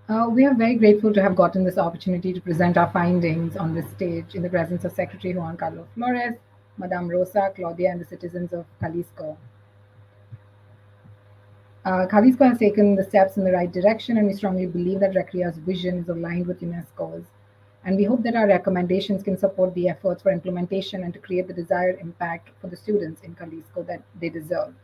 [0.07, 3.73] Uh, we are very grateful to have gotten this opportunity to present our findings on
[3.73, 6.35] this stage in the presence of Secretary Juan Carlos Flores,
[6.77, 9.37] Madame Rosa, Claudia, and the citizens of Jalisco.
[11.83, 15.15] Uh, Jalisco has taken the steps in the right direction, and we strongly believe that
[15.15, 17.25] Recrea's vision is aligned with UNESCO's.
[17.83, 21.47] And we hope that our recommendations can support the efforts for implementation and to create
[21.47, 24.75] the desired impact for the students in Jalisco that they deserve.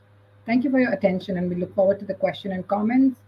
[0.48, 3.20] Thank you for your attention, and we look forward to the question and comments.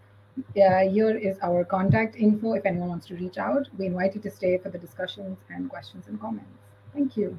[0.56, 3.68] Uh, here is our contact info if anyone wants to reach out.
[3.78, 6.58] We invite you to stay for the discussions and questions and comments.
[6.92, 7.38] Thank you.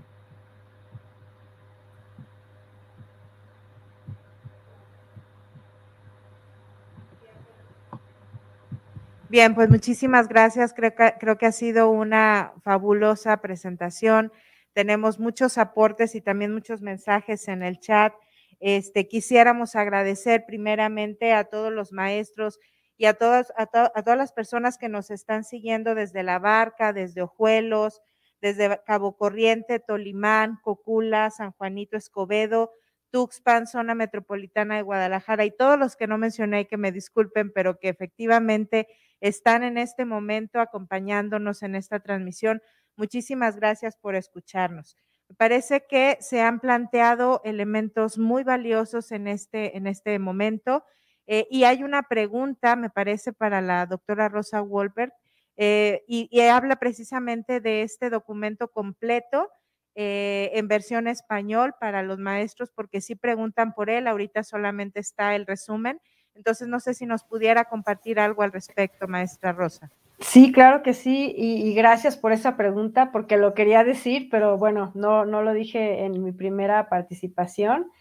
[9.31, 10.73] Bien, pues muchísimas gracias.
[10.73, 14.29] Creo que, creo que ha sido una fabulosa presentación.
[14.73, 18.13] Tenemos muchos aportes y también muchos mensajes en el chat.
[18.59, 22.59] Este, quisiéramos agradecer primeramente a todos los maestros
[22.97, 26.91] y a todas, a, a todas las personas que nos están siguiendo desde La Barca,
[26.91, 28.01] desde Ojuelos,
[28.41, 32.73] desde Cabo Corriente, Tolimán, Cocula, San Juanito Escobedo,
[33.11, 37.77] Tuxpan, zona metropolitana de Guadalajara y todos los que no mencioné, que me disculpen, pero
[37.79, 38.87] que efectivamente
[39.19, 42.61] están en este momento acompañándonos en esta transmisión.
[42.95, 44.97] Muchísimas gracias por escucharnos.
[45.29, 50.83] Me parece que se han planteado elementos muy valiosos en este, en este momento
[51.27, 55.13] eh, y hay una pregunta, me parece, para la doctora Rosa Wolbert
[55.55, 59.49] eh, y, y, habla precisamente de este documento completo
[59.95, 65.35] eh, en versión español para los maestros porque sí preguntan por él, ahorita solamente está
[65.35, 65.99] el resumen
[66.35, 69.91] entonces, no sé si nos pudiera compartir algo al respecto, maestra Rosa.
[70.19, 74.91] Sí, claro que sí, y, gracias por esa pregunta, porque lo quería decir, pero bueno,
[74.93, 77.91] no, no lo dije en mi primera participación.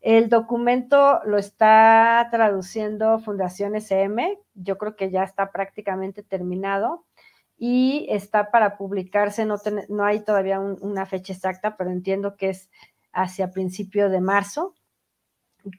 [0.00, 7.04] El documento lo está traduciendo Fundación SM, yo creo que ya está prácticamente terminado
[7.66, 9.56] y está para publicarse, no,
[9.88, 12.68] no hay todavía una fecha exacta, pero entiendo que es
[13.12, 14.74] hacia principio de marzo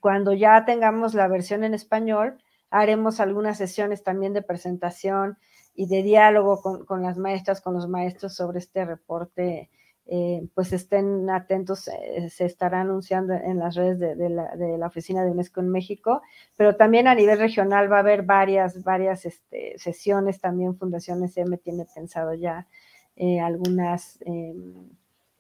[0.01, 5.37] cuando ya tengamos la versión en español, haremos algunas sesiones también de presentación
[5.75, 9.69] y de diálogo con, las maestras, con los maestros sobre este reporte.
[10.07, 15.31] Eh, pues estén atentos, eh, se estará anunciando en las redes de, la, Oficina de
[15.31, 16.21] UNESCO en México,
[16.55, 21.57] pero también a nivel regional va a haber varias, varias este, sesiones, también Fundación SM
[21.57, 22.67] tiene pensado ya
[23.15, 24.89] eh, algunas em,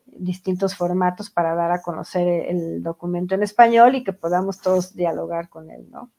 [0.07, 5.47] distintos formatos para dar a conocer el documento en español y que podamos todos dialogar
[5.47, 6.11] con él, ¿no?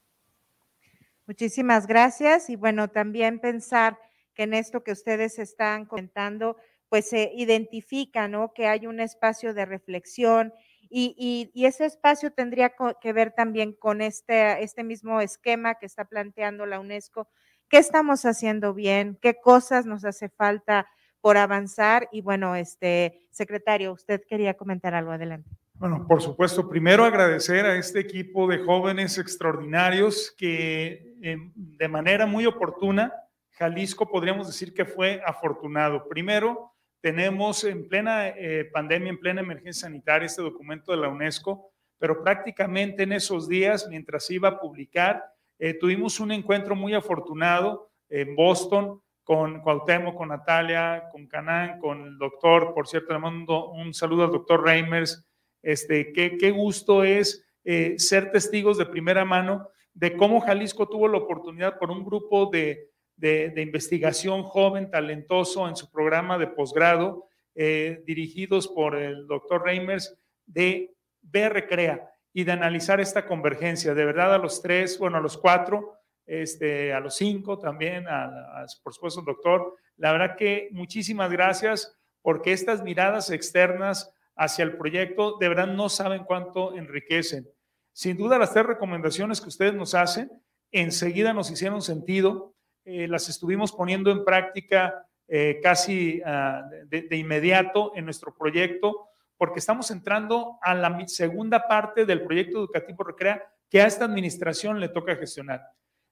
[1.27, 3.99] Muchísimas gracias y bueno, también pensar
[4.35, 6.57] que en esto que ustedes están comentando,
[6.89, 8.53] pues se identifica, ¿no?
[8.53, 10.53] Que hay un espacio de reflexión
[10.89, 16.05] y, y, ese espacio tendría que ver también con este, este mismo esquema que está
[16.05, 17.29] planteando la UNESCO.
[17.69, 19.19] ¿Qué estamos haciendo bien?
[19.21, 20.87] ¿Qué cosas nos hace falta
[21.27, 22.09] por avanzar.
[22.13, 25.51] Y bueno, este secretario, usted quería comentar algo adelante.
[25.75, 32.27] Bueno, por supuesto, primero agradecer a este equipo de jóvenes extraordinarios que em, de manera
[32.27, 33.13] muy oportuna,
[33.51, 36.09] Jalisco podríamos decir que fue afortunado.
[36.09, 36.76] Primero,
[37.07, 42.25] tenemos en plena eh, pandemia, en plena emergencia sanitaria, este documento de la UNESCO, pero
[42.25, 45.23] prácticamente en esos días, mientras iba a publicar,
[45.61, 52.03] eh, tuvimos un encuentro muy afortunado en Boston con Cuauhtémoc, con Natalia, con Canán, con
[52.03, 55.31] el doctor, por cierto, le mando un saludo al doctor Reimers,
[55.63, 61.07] este, qué, qué gusto es eh, ser testigos de primera mano de cómo Jalisco tuvo
[61.07, 67.29] la oportunidad por un grupo de, de, investigación joven, talentoso en su programa de posgrado,
[67.55, 73.95] eh, dirigidos por el doctor Reimers, de ver, recrea y de analizar esta convergencia.
[73.95, 75.95] De verdad, a los tres, bueno, a los cuatro,
[76.27, 79.77] este, a los cinco también, a, por supuesto, doctor.
[79.97, 85.89] La verdad que muchísimas gracias porque estas miradas externas hacia el proyecto de verdad no
[85.89, 87.49] saben cuánto enriquecen.
[87.93, 90.31] Sin duda, las tres recomendaciones que ustedes nos hacen
[90.73, 92.55] enseguida nos hicieron sentido,
[92.87, 99.59] eh, las estuvimos poniendo en práctica eh, casi ah, de, inmediato en nuestro proyecto, porque
[99.59, 104.89] estamos entrando a la segunda parte del proyecto educativo Recrea que a esta administración le
[104.89, 105.63] toca gestionar.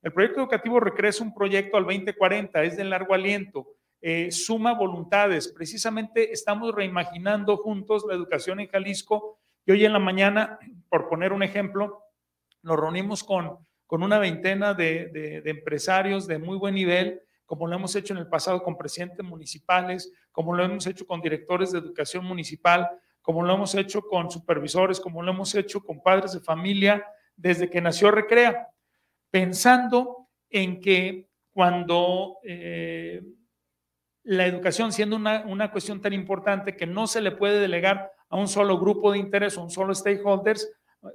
[0.02, 3.68] El proyecto educativo Recrea es un proyecto al 2040, es de largo aliento,
[4.00, 5.46] eh, suma voluntades.
[5.46, 10.58] Precisamente estamos reimaginando juntos la educación en Jalisco y hoy en la mañana,
[10.88, 12.02] por poner un ejemplo,
[12.62, 13.58] nos reunimos con,
[13.94, 18.26] con una veintena de, empresarios de muy buen nivel, como lo hemos hecho en el
[18.26, 22.90] pasado con presidentes municipales, como lo hemos hecho con directores de educación municipal,
[23.22, 27.70] como lo hemos hecho con supervisores, como lo hemos hecho con padres de familia desde
[27.70, 28.66] que nació Recrea.
[29.30, 33.22] Pensando en que cuando eh,
[34.24, 38.48] la educación, siendo una, cuestión tan importante que no se le puede delegar a un
[38.48, 40.68] solo grupo de interés o un solo stakeholders,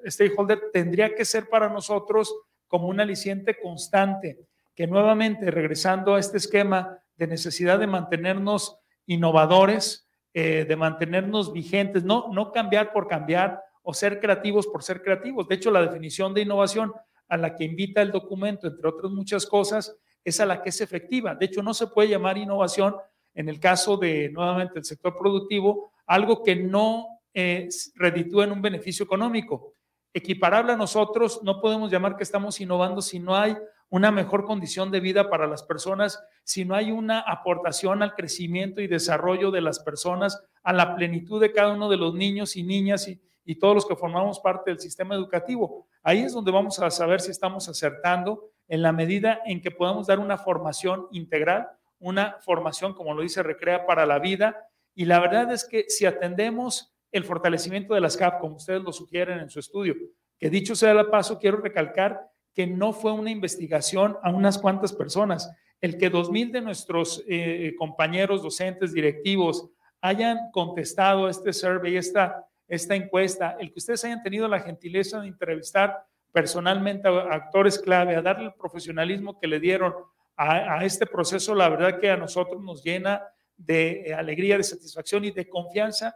[0.06, 2.34] stakeholder, tendría que ser para nosotros
[2.70, 4.40] como un aliciente constante,
[4.74, 12.06] que nuevamente, regresando a este esquema de necesidad de mantenernos innovadores, eh, de mantenernos vigentes,
[12.06, 15.48] no, no cambiar por cambiar o ser creativos por ser creativos.
[15.48, 16.94] De hecho, la definición de innovación
[17.28, 20.80] a la que invita el documento, entre otras muchas cosas, es a la que es
[20.80, 21.36] efectiva.
[21.36, 22.96] De hecho, no se puede llamar innovación
[23.34, 27.70] en el caso de, nuevamente, el sector productivo, algo que no eh,
[28.02, 29.74] en un beneficio económico.
[30.14, 33.56] Equiparable a nosotros, no podemos llamar que estamos innovando si no hay
[33.90, 38.82] una mejor condición de vida para las personas, si no hay una aportación al crecimiento
[38.82, 42.64] y desarrollo de las personas, a la plenitud de cada uno de los niños y
[42.64, 45.88] niñas y, y todos los que formamos parte del sistema educativo.
[46.04, 50.08] Ahí es donde vamos a saber si estamos acertando en la medida en que podamos
[50.08, 51.68] dar una formación integral,
[52.00, 54.68] una formación, como lo dice Recrea, para la vida.
[54.94, 58.92] Y la verdad es que si atendemos el fortalecimiento de las CAP, como ustedes lo
[58.92, 59.96] sugieren en su estudio,
[60.38, 62.22] que dicho sea de paso, quiero recalcar
[62.54, 65.50] que no fue una investigación a unas cuantas personas.
[65.82, 69.70] El que dos mil de nuestros eh, compañeros docentes, directivos,
[70.02, 75.28] hayan contestado este survey, esta esta encuesta, el que ustedes hayan tenido la gentileza de
[75.28, 79.94] entrevistar personalmente a actores clave, a darle el profesionalismo que le dieron
[80.38, 83.24] a, este proceso, la verdad que a nosotros nos llena
[83.58, 86.16] de eh, alegría, de satisfacción y de confianza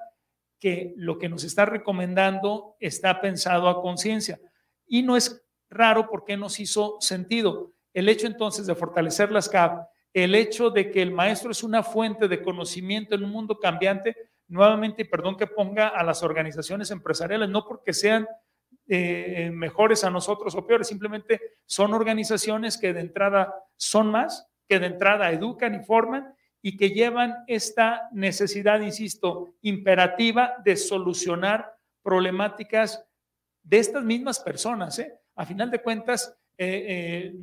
[0.63, 4.39] que lo que nos está recomendando está pensado a conciencia.
[4.87, 7.73] Y no es raro porque nos hizo sentido.
[7.93, 11.83] El hecho entonces de fortalecer las CAP, el hecho de que el maestro es una
[11.83, 14.15] fuente de conocimiento en un mundo cambiante,
[14.47, 18.25] nuevamente, perdón que ponga a las organizaciones empresariales, no porque sean
[18.87, 24.79] eh, mejores a nosotros o peores, simplemente son organizaciones que de entrada son más, que
[24.79, 26.33] de entrada educan y forman
[26.63, 33.05] y que llevan esta necesidad, insisto, imperativa de solucionar problemáticas
[33.61, 34.97] de estas mismas personas.
[34.97, 35.13] ¿eh?
[35.35, 37.35] A final de cuentas, eh,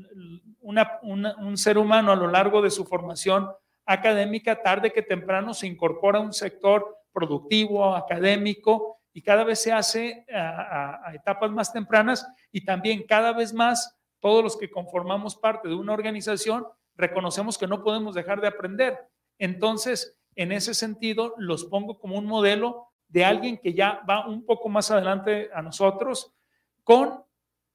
[0.62, 3.48] un ser humano a lo largo de su formación
[3.84, 9.72] académica, tarde que temprano se incorpora a un sector productivo, académico, y cada vez se
[9.72, 15.68] hace a, etapas más tempranas y también cada vez más todos los que conformamos parte
[15.68, 16.66] de una organización
[17.00, 18.98] reconocemos que no podemos dejar de aprender.
[19.38, 24.44] Entonces, en ese sentido, los pongo como un modelo de alguien que ya va un
[24.46, 26.32] poco más adelante a nosotros
[26.84, 27.24] con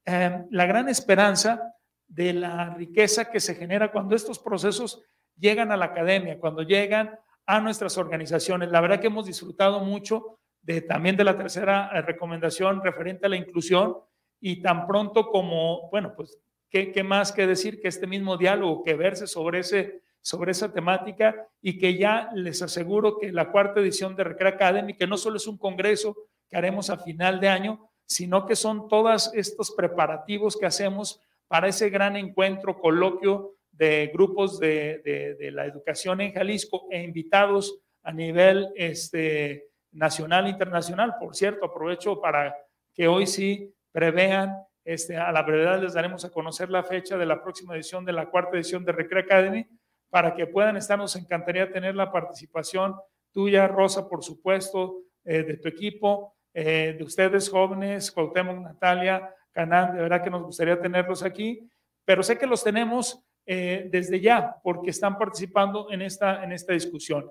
[0.05, 1.73] eh, la gran esperanza
[2.07, 5.03] de la riqueza que se genera cuando estos procesos
[5.35, 8.71] llegan a la academia, cuando llegan a nuestras organizaciones.
[8.71, 10.39] La verdad que hemos disfrutado mucho
[10.87, 13.97] también de la tercera eh, recomendación referente a la inclusión
[14.39, 16.39] y tan pronto como, bueno, pues,
[16.75, 20.73] ¿qué, qué más que decir que este mismo diálogo, que verse sobre, ese, sobre esa
[20.73, 25.15] temática y que ya les aseguro que la cuarta edición de Recrea Academy, que no
[25.15, 26.17] solo es un congreso
[26.49, 31.69] que haremos a final de año, sino que son todos estos preparativos que hacemos para
[31.69, 38.67] ese gran encuentro, coloquio de grupos de, la educación en Jalisco e invitados a nivel
[38.75, 41.15] este, nacional e internacional.
[41.21, 42.53] Por cierto, aprovecho para
[42.93, 47.25] que hoy sí prevean, este, a la brevedad les daremos a conocer la fecha de
[47.25, 49.67] la próxima edición de la cuarta edición de Recre Academy,
[50.09, 50.97] para que puedan estar.
[50.97, 52.95] Nos encantaría tener la participación
[53.31, 59.95] tuya, Rosa, por supuesto, eh, de tu equipo, eh, de ustedes jóvenes, Cuauhtémoc, Natalia, Canán,
[59.95, 61.67] de verdad que nos gustaría tenerlos aquí,
[62.05, 66.73] pero sé que los tenemos eh, desde ya porque están participando en esta, en esta
[66.73, 67.29] discusión.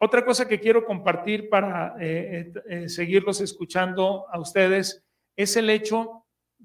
[0.00, 1.96] Otra cosa que quiero compartir para
[2.86, 5.04] seguirlos escuchando a ustedes
[5.36, 6.17] es el hecho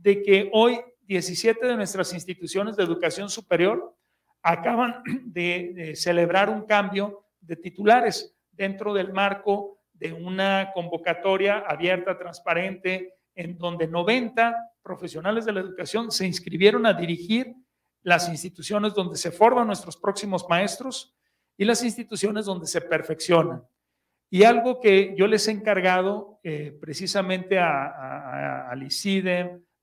[0.04, 3.96] de que hoy 17 de nuestras instituciones de educación superior
[4.42, 13.14] acaban de, celebrar un cambio de titulares dentro del marco de una convocatoria abierta, transparente,
[13.34, 17.56] en donde 90 profesionales de la educación se inscribieron a dirigir
[18.02, 21.16] las instituciones donde se forman nuestros próximos maestros
[21.56, 23.64] y las instituciones donde se perfeccionan.
[24.30, 28.76] Y algo que yo les he encargado eh, precisamente a, a,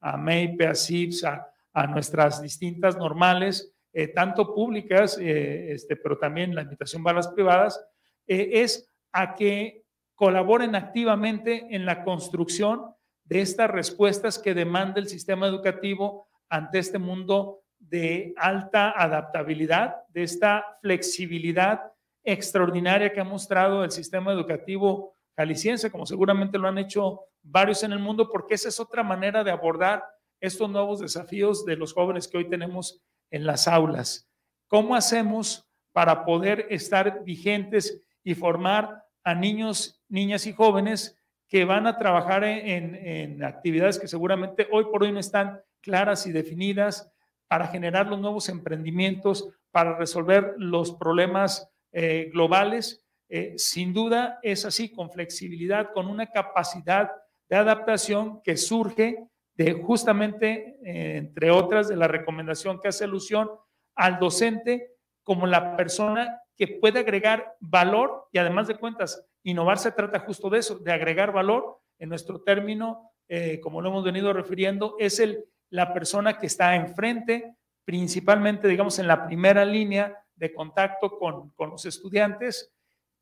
[0.01, 1.25] a MEIPE, a CIPS,
[1.73, 7.29] a nuestras distintas normales, eh, tanto públicas, eh, este, pero también la invitación para las
[7.29, 7.85] privadas,
[8.27, 9.85] eh, es a que
[10.15, 12.95] colaboren activamente en la construcción
[13.25, 20.23] de estas respuestas que demanda el sistema educativo ante este mundo de alta adaptabilidad, de
[20.23, 21.93] esta flexibilidad
[22.23, 27.93] extraordinaria que ha mostrado el sistema educativo jalisciense, como seguramente lo han hecho varios en
[27.93, 30.05] el mundo, porque esa es otra manera de abordar
[30.39, 34.29] estos nuevos desafíos de los jóvenes que hoy tenemos en las aulas.
[34.69, 41.17] ¿Cómo hacemos para poder estar vigentes y formar a niños, niñas y jóvenes
[41.49, 46.33] que van a trabajar en, actividades que seguramente hoy por hoy no están claras y
[46.33, 47.11] definidas
[47.49, 53.05] para generar los nuevos emprendimientos, para resolver los problemas eh, globales?
[53.33, 57.13] Eh, sin duda es así, con flexibilidad, con una capacidad
[57.49, 59.25] de adaptación que surge
[59.55, 63.49] de justamente, eh, entre otras, de la recomendación que hace alusión
[63.95, 69.93] al docente como la persona que puede agregar valor y además de cuentas, innovar se
[69.93, 71.79] trata justo de eso, de agregar valor.
[72.01, 76.75] En nuestro término, eh, como lo hemos venido refiriendo, es el, la persona que está
[76.75, 77.55] enfrente,
[77.85, 82.73] principalmente, digamos, en la primera línea de contacto con, con los estudiantes,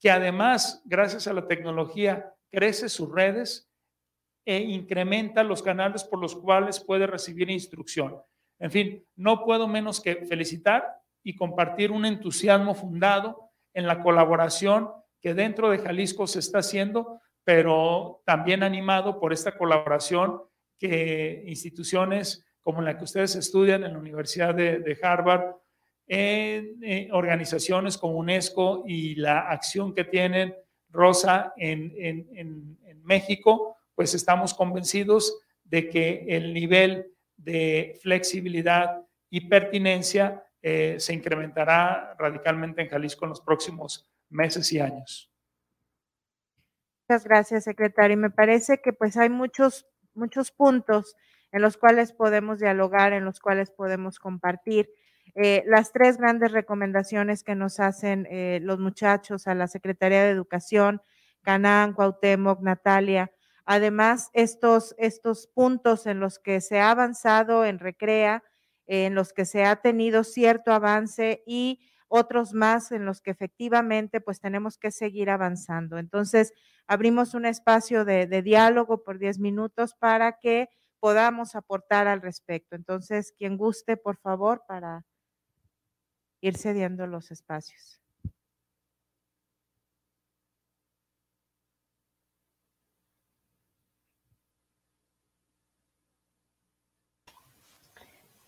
[0.01, 3.69] que además, gracias a la tecnología, crece sus redes,
[4.45, 8.17] e incrementa los canales por los cuales puede recibir instrucción.
[8.59, 14.91] En fin, no puedo menos que felicitar y compartir un entusiasmo fundado en la colaboración
[15.21, 20.43] que dentro de Jalisco se está haciendo, pero también animado por esta colaboración
[20.79, 25.57] que instituciones como la que ustedes estudian en la Universidad de, Harvard,
[26.09, 30.55] en, eh, organizaciones como UNESCO y la acción que tienen
[30.91, 40.97] Rosa en, México, pues estamos convencidos de que el nivel de flexibilidad y pertinencia eh,
[40.99, 45.33] se incrementará radicalmente en Jalisco en los próximos meses y años.
[47.09, 48.19] Muchas gracias, secretario.
[48.19, 51.17] Me parece que pues hay muchos, muchos puntos
[51.53, 54.91] en los cuales podemos dialogar, en los cuales podemos compartir.
[55.35, 60.31] Eh, las tres grandes recomendaciones que nos hacen eh, los muchachos a la Secretaría de
[60.31, 61.01] Educación,
[61.43, 63.31] Canán, Cuauhtémoc, Natalia,
[63.71, 68.43] Además, estos, estos puntos en los que se ha avanzado en Recrea,
[68.87, 74.23] en los que se ha tenido cierto avance y otros más en los que efectivamente
[74.23, 75.99] pues tenemos que seguir avanzando.
[75.99, 76.55] Entonces,
[76.87, 82.75] abrimos un espacio de, diálogo por 10 minutos para que podamos aportar al respecto.
[82.75, 85.05] Entonces, quien guste, por favor, para
[86.41, 88.01] ir cediendo los espacios.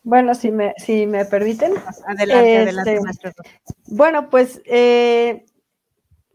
[0.02, 1.74] Bueno, si me, si me permiten.
[2.06, 3.32] Adelante, adelante, este,
[3.88, 5.44] Bueno, pues eh,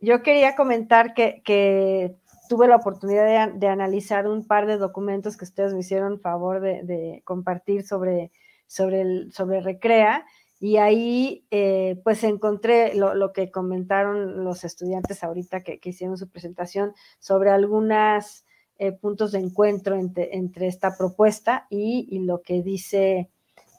[0.02, 2.16] yo quería comentar que,
[2.48, 7.24] tuve la oportunidad de, analizar un par de documentos que ustedes me hicieron favor de,
[7.26, 8.32] compartir sobre,
[8.68, 10.26] sobre, el, sobre Recrea.
[10.60, 16.94] Y ahí, eh, pues encontré lo, que comentaron los estudiantes ahorita que, hicieron su presentación
[17.20, 18.46] sobre algunos
[18.78, 23.30] eh, puntos de encuentro entre, esta propuesta y, y, lo que dice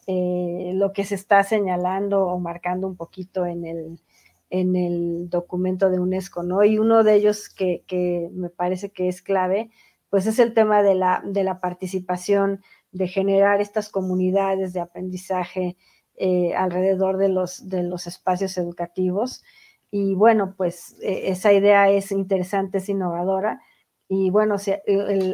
[0.06, 4.00] eh, lo que se está señalando o marcando un poquito en el,
[4.50, 6.62] en el documento de UNESCO, ¿no?
[6.64, 9.70] Y uno de ellos que, que, me parece que es clave,
[10.08, 12.62] pues es el tema de la, de la participación,
[12.92, 15.76] de generar estas comunidades de aprendizaje
[16.16, 19.44] eh, alrededor de los, de los espacios educativos.
[19.90, 23.60] Y bueno, pues e, esa idea es interesante, es innovadora
[24.08, 24.54] y bueno,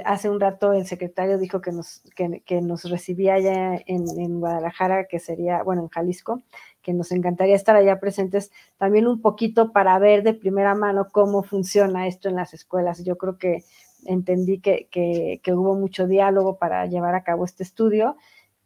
[0.07, 5.19] hace un rato el secretario dijo que nos, que, nos recibía allá en, Guadalajara, que
[5.19, 6.43] sería, bueno, en Jalisco,
[6.81, 11.43] que nos encantaría estar allá presentes también un poquito para ver de primera mano cómo
[11.43, 13.05] funciona esto en las escuelas.
[13.05, 13.63] Yo creo que
[14.07, 18.17] entendí que, que hubo mucho diálogo para llevar a cabo este estudio,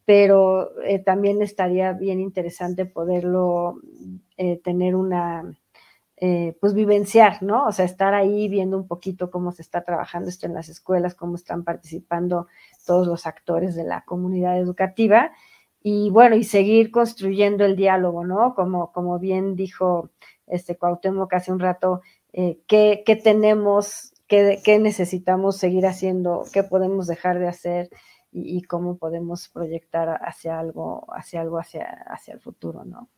[0.06, 3.80] pero eh, también estaría bien interesante poderlo
[4.38, 5.44] eh, tener una
[6.18, 7.66] eh, pues vivenciar, ¿no?
[7.66, 11.14] O sea, estar ahí viendo un poquito cómo se está trabajando esto en las escuelas,
[11.14, 12.46] cómo están participando
[12.86, 15.32] todos los actores de la comunidad educativa
[15.82, 18.54] y bueno, y seguir construyendo el diálogo, ¿no?
[18.54, 20.10] Como, como bien dijo
[20.46, 22.00] este Cuauhtémoc hace un rato,
[22.32, 27.90] eh, ¿qué, tenemos, qué, qué, necesitamos seguir haciendo, qué podemos dejar de hacer
[28.38, 33.08] y, cómo podemos proyectar hacia algo, hacia algo, hacia, hacia el futuro, ¿no?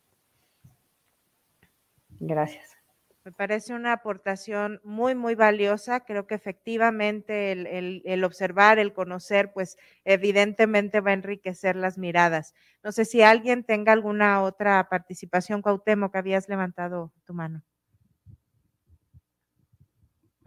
[2.19, 2.77] Gracias.
[3.25, 5.99] Me parece una aportación muy, muy valiosa.
[5.99, 12.53] Creo que efectivamente el, observar, el conocer, pues evidentemente va a enriquecer las miradas.
[12.81, 17.61] No sé si alguien tenga alguna otra participación, Cuauhtémoc, que habías levantado tu mano.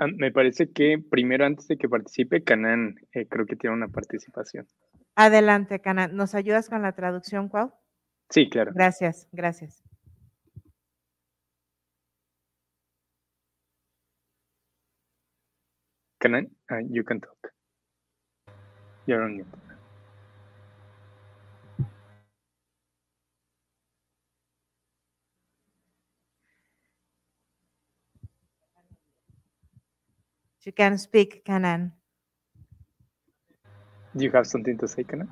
[0.02, 3.86] Ah, me parece que primero, antes de que participe, Canán, eh, creo que tiene una
[3.86, 4.66] participación.
[5.14, 6.16] Adelante, Canán.
[6.16, 7.72] ¿Nos ayudas con la traducción, Cuau?
[8.28, 8.72] Sí, claro.
[8.74, 9.84] Gracias, gracias.
[16.18, 16.48] Can I?
[16.68, 17.52] Uh, you can talk.
[19.06, 19.71] You're on mute.
[30.64, 31.92] You can speak, Kanan.
[34.16, 35.28] Do you have something to say, Kanan?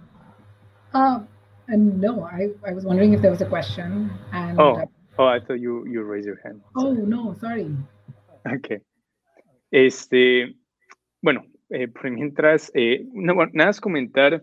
[0.92, 1.20] Uh,
[1.68, 4.10] no, I, I was wondering if there was a question.
[4.32, 4.82] And, oh,
[5.18, 6.62] oh, I thought you, you raised your hand.
[6.76, 7.76] Oh, no, sorry.
[8.46, 8.80] Okay.
[9.72, 10.56] Este,
[11.22, 14.42] Bueno, eh, por mientras, eh, nada más comentar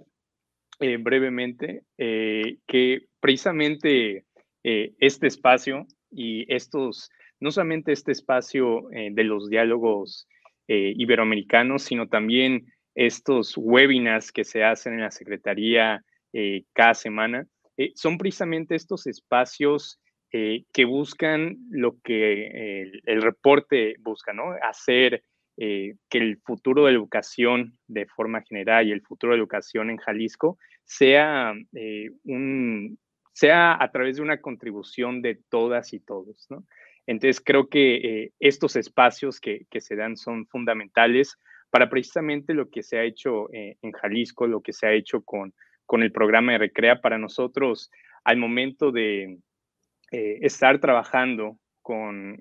[0.79, 4.25] eh, brevemente que precisamente
[4.63, 7.09] este espacio y estos,
[7.39, 10.27] no solamente este espacio de los diálogos
[10.67, 12.65] iberoamericanos, sino también
[12.95, 16.03] estos webinars que se hacen en la Secretaría
[16.73, 17.47] cada semana,
[17.95, 19.99] son precisamente estos espacios
[20.29, 24.53] que buscan lo que el, el reporte busca, ¿no?
[24.61, 25.23] Hacer
[25.59, 29.41] eh, que el futuro de la educación de forma general y el futuro de la
[29.41, 32.99] educación en Jalisco sea, eh, un,
[33.33, 36.45] sea a través de una contribución de todas y todos.
[36.51, 36.63] ¿no?
[37.07, 41.37] Entonces creo que eh, estos espacios que, se dan son fundamentales
[41.71, 45.53] para precisamente lo que se ha hecho en Jalisco, lo que se ha hecho con,
[45.85, 47.01] con el programa de Recrea.
[47.01, 47.91] Para nosotros
[48.23, 49.39] al momento de
[50.11, 51.57] estar trabajando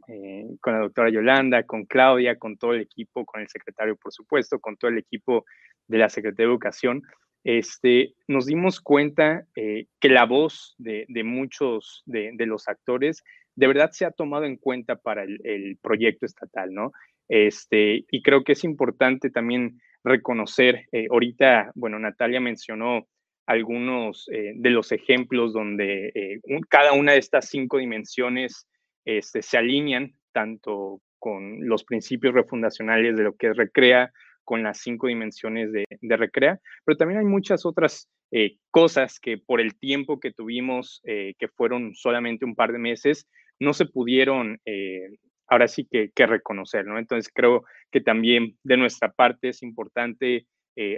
[0.08, 4.12] eh, con, la doctora Yolanda, con Claudia, con todo el equipo, con el secretario, por
[4.12, 5.44] supuesto, con todo el equipo
[5.86, 7.02] de la Secretaría de Educación,
[7.44, 13.22] este, nos dimos cuenta eh, que la voz de, muchos de, los actores
[13.56, 16.92] de verdad se ha tomado en cuenta para el, proyecto estatal, ¿no?
[17.28, 23.08] Este, y creo que es importante también reconocer, eh, ahorita, bueno, Natalia mencionó
[23.46, 28.66] algunos de los ejemplos donde cada una de estas cinco dimensiones
[29.04, 34.12] este, se alinean tanto con los principios refundacionales de lo que es Recrea,
[34.44, 35.86] con las cinco dimensiones de,
[36.16, 41.34] Recrea, pero también hay muchas otras eh, cosas que por el tiempo que tuvimos, eh,
[41.38, 43.28] que fueron solamente un par de meses,
[43.60, 46.98] no se pudieron eh, ahora sí que, reconocer, ¿no?
[46.98, 50.46] Entonces creo que también de nuestra parte es importante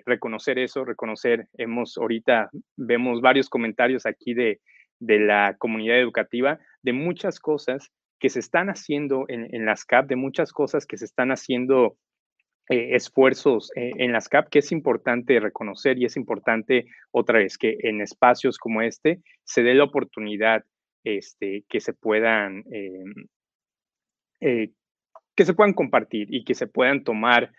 [0.07, 4.61] reconocer eso, reconocer, hemos ahorita, vemos varios comentarios aquí de,
[4.99, 10.17] de la comunidad educativa, de muchas cosas que se están haciendo en, las CAP, de
[10.17, 11.97] muchas cosas que se están haciendo
[12.69, 17.57] eh, esfuerzos eh, en las CAP, que es importante reconocer y es importante otra vez
[17.57, 20.65] que en espacios como este se dé la oportunidad
[21.05, 22.65] este, que se puedan
[24.41, 24.71] eh,
[25.35, 27.53] que se puedan compartir y que se puedan tomar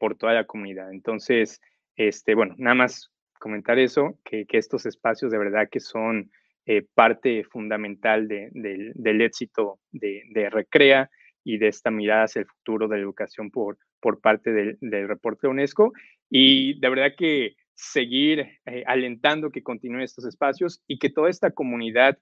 [0.00, 0.90] por toda la comunidad.
[0.90, 1.60] Entonces,
[1.94, 6.32] este, bueno, nada más comentar eso, que, que estos espacios de verdad que son
[6.70, 11.08] eh, parte fundamental del éxito de, Recrea
[11.42, 15.46] y de esta mirada hacia el futuro de la educación por, por parte del, reporte
[15.46, 15.94] de UNESCO.
[16.28, 21.52] Y de verdad que seguir eh, alentando que continúen estos espacios y que toda esta
[21.52, 22.18] comunidad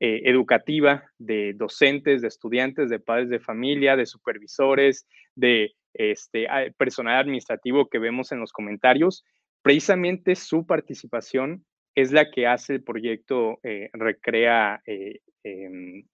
[0.00, 6.46] eh, educativa de docentes, de estudiantes, de padres de familia, de supervisores, de este,
[6.78, 9.24] personal administrativo que vemos en los comentarios,
[9.62, 16.04] precisamente su participación es la que hace el proyecto eh, Recrea eh, em,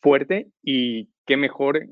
[0.00, 1.86] fuerte y qué mejor,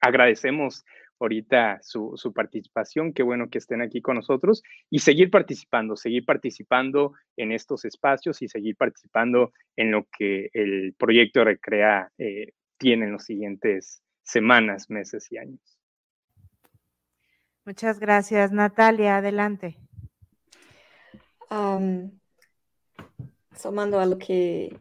[0.00, 0.84] agradecemos
[1.20, 3.12] ahorita su, su, participación.
[3.12, 8.42] Qué bueno que estén aquí con nosotros y seguir participando, seguir participando en estos espacios
[8.42, 14.90] y seguir participando en lo que el proyecto Recrea eh, tiene en los siguientes semanas,
[14.90, 15.78] meses y años.
[17.64, 18.52] Muchas gracias.
[18.52, 19.76] Natalia, adelante.
[21.50, 22.10] Um,
[23.54, 24.80] sumando a lo que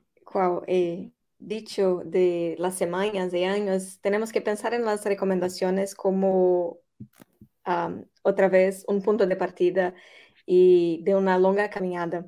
[0.67, 6.79] he dicho de las semanas y años, tenemos que pensar en las recomendaciones como
[8.23, 9.93] otra vez un punto de partida
[10.45, 12.25] y de una longa caminada.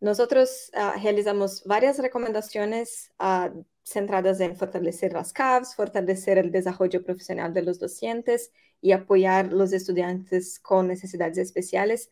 [0.00, 7.52] Nosotros ah, realizamos varias recomendaciones uh, centradas en fortalecer las CAVs, fortalecer el desarrollo profesional
[7.52, 12.10] de los docentes y apoyar los estudiantes con necesidades especiales.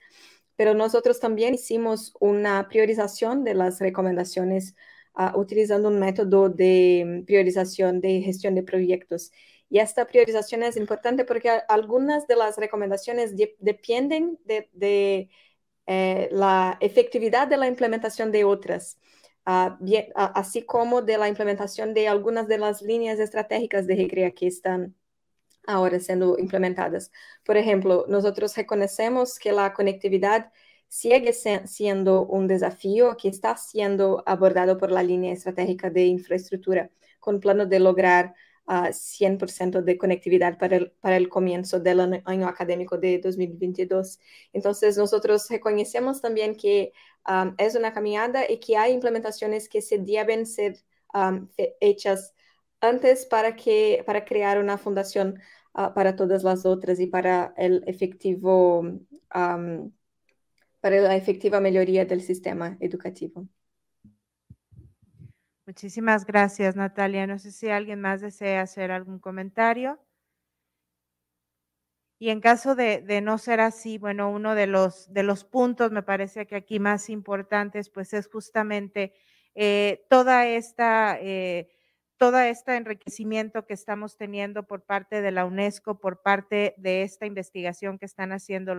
[0.56, 4.74] Pero nosotros también hicimos una priorización de las recomendaciones
[5.18, 9.32] uh, utilizando un método de priorización de gestión de proyectos.
[9.70, 15.28] Y esta priorización es importante porque algunas de las recomendaciones de dependen de,
[15.86, 18.98] eh, la efectividad de la implementación de otras.
[19.46, 19.72] Uh,
[20.14, 24.94] así como de la implementación de algunas de las líneas estratégicas de Recrea que están
[25.66, 27.12] ahora siendo implementadas.
[27.44, 30.50] Por ejemplo, nosotros reconocemos que la conectividad
[30.88, 37.40] sigue siendo un desafío que está siendo abordado por la línea estratégica de infraestructura, con
[37.40, 38.34] plano de lograr
[38.66, 44.18] uh, ah, 100% de conectividad para el, para el comienzo del año, académico de 2022.
[44.52, 46.92] Entonces, nosotros reconocemos también que
[47.28, 50.78] um, es una caminada y que hay implementaciones que se deben ser
[51.14, 51.48] um,
[51.80, 52.34] hechas
[52.80, 55.40] antes para, que, para crear una fundación
[55.74, 58.80] uh, para todas las otras y para el efectivo,
[59.34, 59.90] um,
[60.80, 63.48] para la efectiva mejoría del sistema educativo.
[65.66, 67.26] Muchísimas gracias, Natalia.
[67.26, 69.98] No sé si alguien más desea hacer algún comentario.
[72.18, 76.02] Y en caso de, no ser así, bueno, uno de los, de los puntos, me
[76.02, 79.12] parece que aquí más importantes, pues es justamente
[79.54, 81.18] eh, toda esta...
[81.20, 81.70] Eh,
[82.18, 87.26] todo este enriquecimiento que estamos teniendo por parte de la UNESCO, por parte de esta
[87.26, 88.74] investigación que están haciendo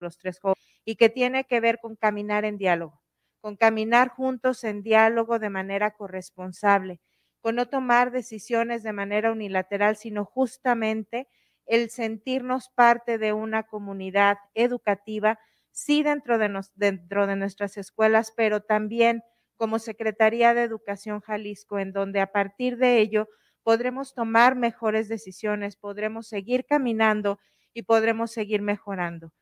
[0.00, 3.02] los tres jóvenes y que tiene que ver con caminar en diálogo,
[3.42, 6.98] con caminar juntos en diálogo de manera corresponsable,
[7.42, 11.28] con no tomar decisiones de manera unilateral, sino justamente
[11.66, 15.38] el sentirnos parte de una comunidad educativa,
[15.72, 19.22] sí dentro de, nos, dentro de nuestras escuelas, pero también
[19.58, 23.28] como Secretaría de Educación Jalisco, en donde a partir de ello
[23.62, 27.38] podremos tomar mejores decisiones, podremos seguir caminando
[27.74, 29.32] y podremos seguir mejorando.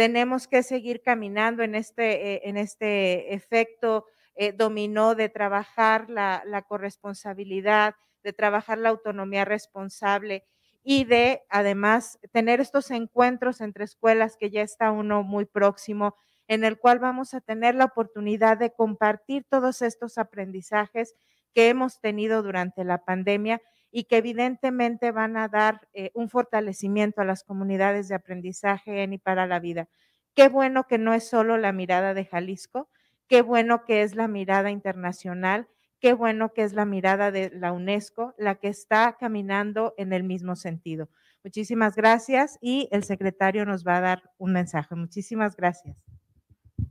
[0.00, 6.42] Tenemos que seguir caminando en este, eh, en este efecto eh, dominó de trabajar la,
[6.46, 10.46] la corresponsabilidad, de trabajar la autonomía responsable
[10.82, 16.16] y de además tener estos encuentros entre escuelas que ya está uno muy próximo
[16.48, 21.14] en el cual vamos a tener la oportunidad de compartir todos estos aprendizajes
[21.54, 23.60] que hemos tenido durante la pandemia
[23.90, 29.12] y que evidentemente van a dar eh, un fortalecimiento a las comunidades de aprendizaje en
[29.12, 29.88] y para la vida.
[30.34, 32.88] Qué bueno que no es solo la mirada de Jalisco,
[33.26, 35.68] qué bueno que es la mirada internacional,
[36.00, 40.24] qué bueno que es la mirada de la UNESCO, la que está caminando en el
[40.24, 41.08] mismo sentido.
[41.42, 44.94] Muchísimas gracias y el secretario nos va a dar un mensaje.
[44.94, 46.04] Muchísimas gracias.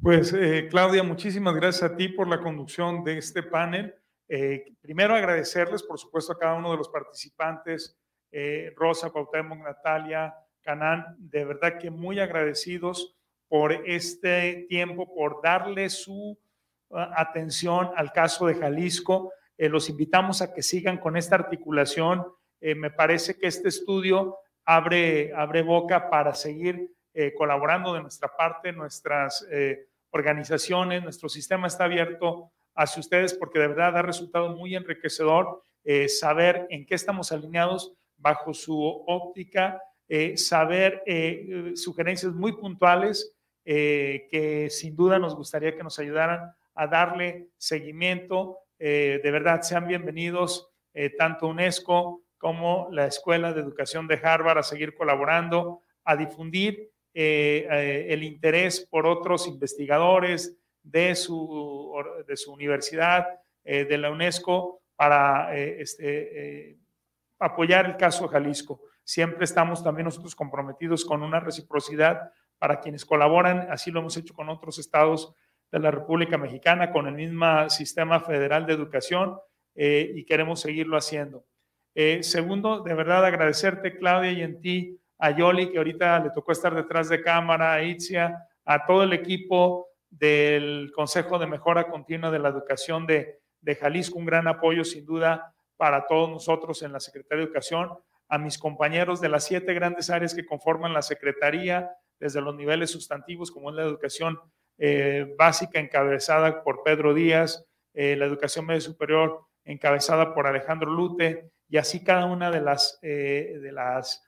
[0.02, 3.96] Pues eh, Claudia, muchísimas gracias a ti por la conducción de este panel.
[4.32, 7.98] Eh, primero agradecerles, por supuesto, a cada uno de los participantes,
[8.32, 15.90] eh, Rosa, Cuauhtémoc, Natalia, Canán, de verdad que muy agradecidos por este tiempo, por darle
[15.90, 16.38] su
[16.90, 19.34] uh, atención al caso de Jalisco.
[19.58, 22.26] los invitamos a que sigan con esta articulación.
[22.62, 26.94] me parece que este estudio abre, abre boca para seguir
[27.36, 29.46] colaborando de nuestra parte, nuestras
[30.12, 36.08] organizaciones, nuestro sistema está abierto hacia ustedes porque de verdad ha resultado muy enriquecedor eh,
[36.08, 43.36] saber en qué estamos alineados bajo su óptica, eh, saber eh, sugerencias muy puntuales
[43.66, 48.58] que sin duda nos gustaría que nos ayudaran a darle seguimiento.
[48.80, 50.72] de verdad, sean bienvenidos
[51.20, 58.24] tanto UNESCO como la Escuela de Educación de Harvard a seguir colaborando, a difundir el
[58.24, 61.94] interés por otros investigadores de su,
[62.28, 63.28] de su universidad,
[63.64, 66.78] eh, de la UNESCO, para este,
[67.40, 68.82] apoyar el caso Jalisco.
[69.04, 74.34] Siempre estamos también nosotros comprometidos con una reciprocidad para quienes colaboran, así lo hemos hecho
[74.34, 75.34] con otros estados
[75.72, 79.40] de la República Mexicana, con el mismo sistema federal de educación
[79.74, 81.46] y queremos seguirlo haciendo.
[81.96, 86.52] Eh, segundo, de verdad agradecerte, Claudia, y en ti, a Yoli, que ahorita le tocó
[86.52, 92.32] estar detrás de cámara, a Itzia, a todo el equipo del Consejo de Mejora Continua
[92.32, 93.40] de la Educación de,
[93.80, 97.90] Jalisco, un gran apoyo sin duda para todos nosotros en la Secretaría de Educación,
[98.28, 102.92] a mis compañeros de las siete grandes áreas que conforman la Secretaría, desde los niveles
[102.92, 104.40] sustantivos, como es la educación
[104.78, 111.52] eh, básica encabezada por Pedro Díaz, eh, la educación media superior encabezada por Alejandro Lute,
[111.70, 114.24] y así cada una de las, eh, de las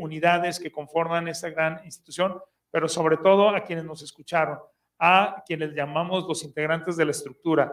[0.00, 2.40] unidades que conforman esta gran institución,
[2.70, 4.58] pero sobre todo a quienes nos escucharon,
[4.98, 7.72] a quienes llamamos los integrantes de la estructura.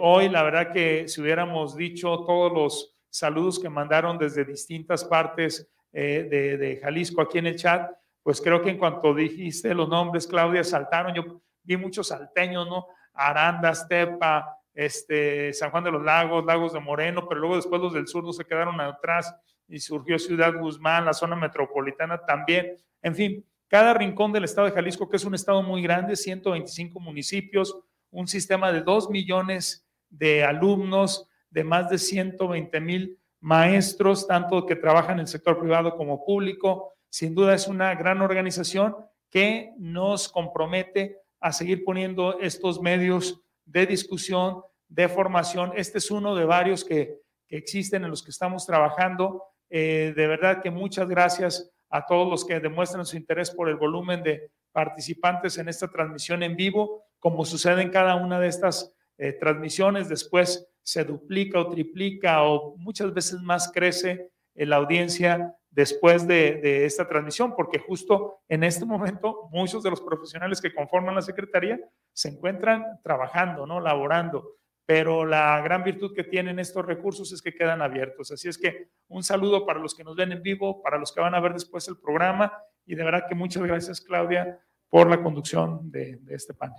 [0.00, 5.68] hoy, la verdad que si hubiéramos dicho todos los saludos que mandaron desde distintas partes
[5.92, 7.90] de, de Jalisco aquí en el chat,
[8.24, 11.14] pues creo que en cuanto dijiste los nombres, Claudia, saltaron.
[11.14, 12.86] Yo vi muchos salteños, ¿no?
[13.12, 17.92] Aranda, Estepa, este, San Juan de los Lagos, Lagos de Moreno, pero luego después los
[17.92, 19.34] del sur no se quedaron atrás
[19.68, 22.76] y surgió Ciudad Guzmán, la zona metropolitana también.
[23.02, 27.00] En fin, cada rincón del estado de Jalisco, que es un estado muy grande, 125
[27.00, 27.76] municipios,
[28.12, 34.76] un sistema de 2 millones de alumnos, de más de 120 mil maestros, tanto que
[34.76, 38.94] trabajan en el sector privado como público, sin duda es una gran organización
[39.28, 45.72] que nos compromete a seguir poniendo estos medios de discusión, de formación.
[45.74, 49.42] Este es uno de varios que, existen en los que estamos trabajando.
[49.68, 53.76] Eh, de verdad que muchas gracias a todos los que demuestran su interés por el
[53.76, 58.92] volumen de participantes en esta transmisión en vivo, como sucede en cada una de estas
[59.16, 66.26] eh, transmisiones, después se duplica o triplica o muchas veces más crece la audiencia después
[66.26, 71.22] de, esta transmisión, porque justo en este momento muchos de los profesionales que conforman la
[71.22, 71.78] Secretaría
[72.12, 73.78] se encuentran trabajando, ¿no?
[73.78, 78.30] Laborando, pero la gran virtud que tienen estos recursos es que quedan abiertos.
[78.30, 81.20] Así es que un saludo para los que nos ven en vivo, para los que
[81.20, 82.52] van a ver después el programa
[82.86, 86.76] y de verdad que muchas gracias, Claudia, por la conducción de este panel.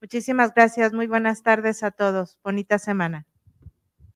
[0.00, 0.92] Muchísimas gracias.
[0.92, 2.38] Muy buenas tardes a todos.
[2.42, 3.26] Bonita semana.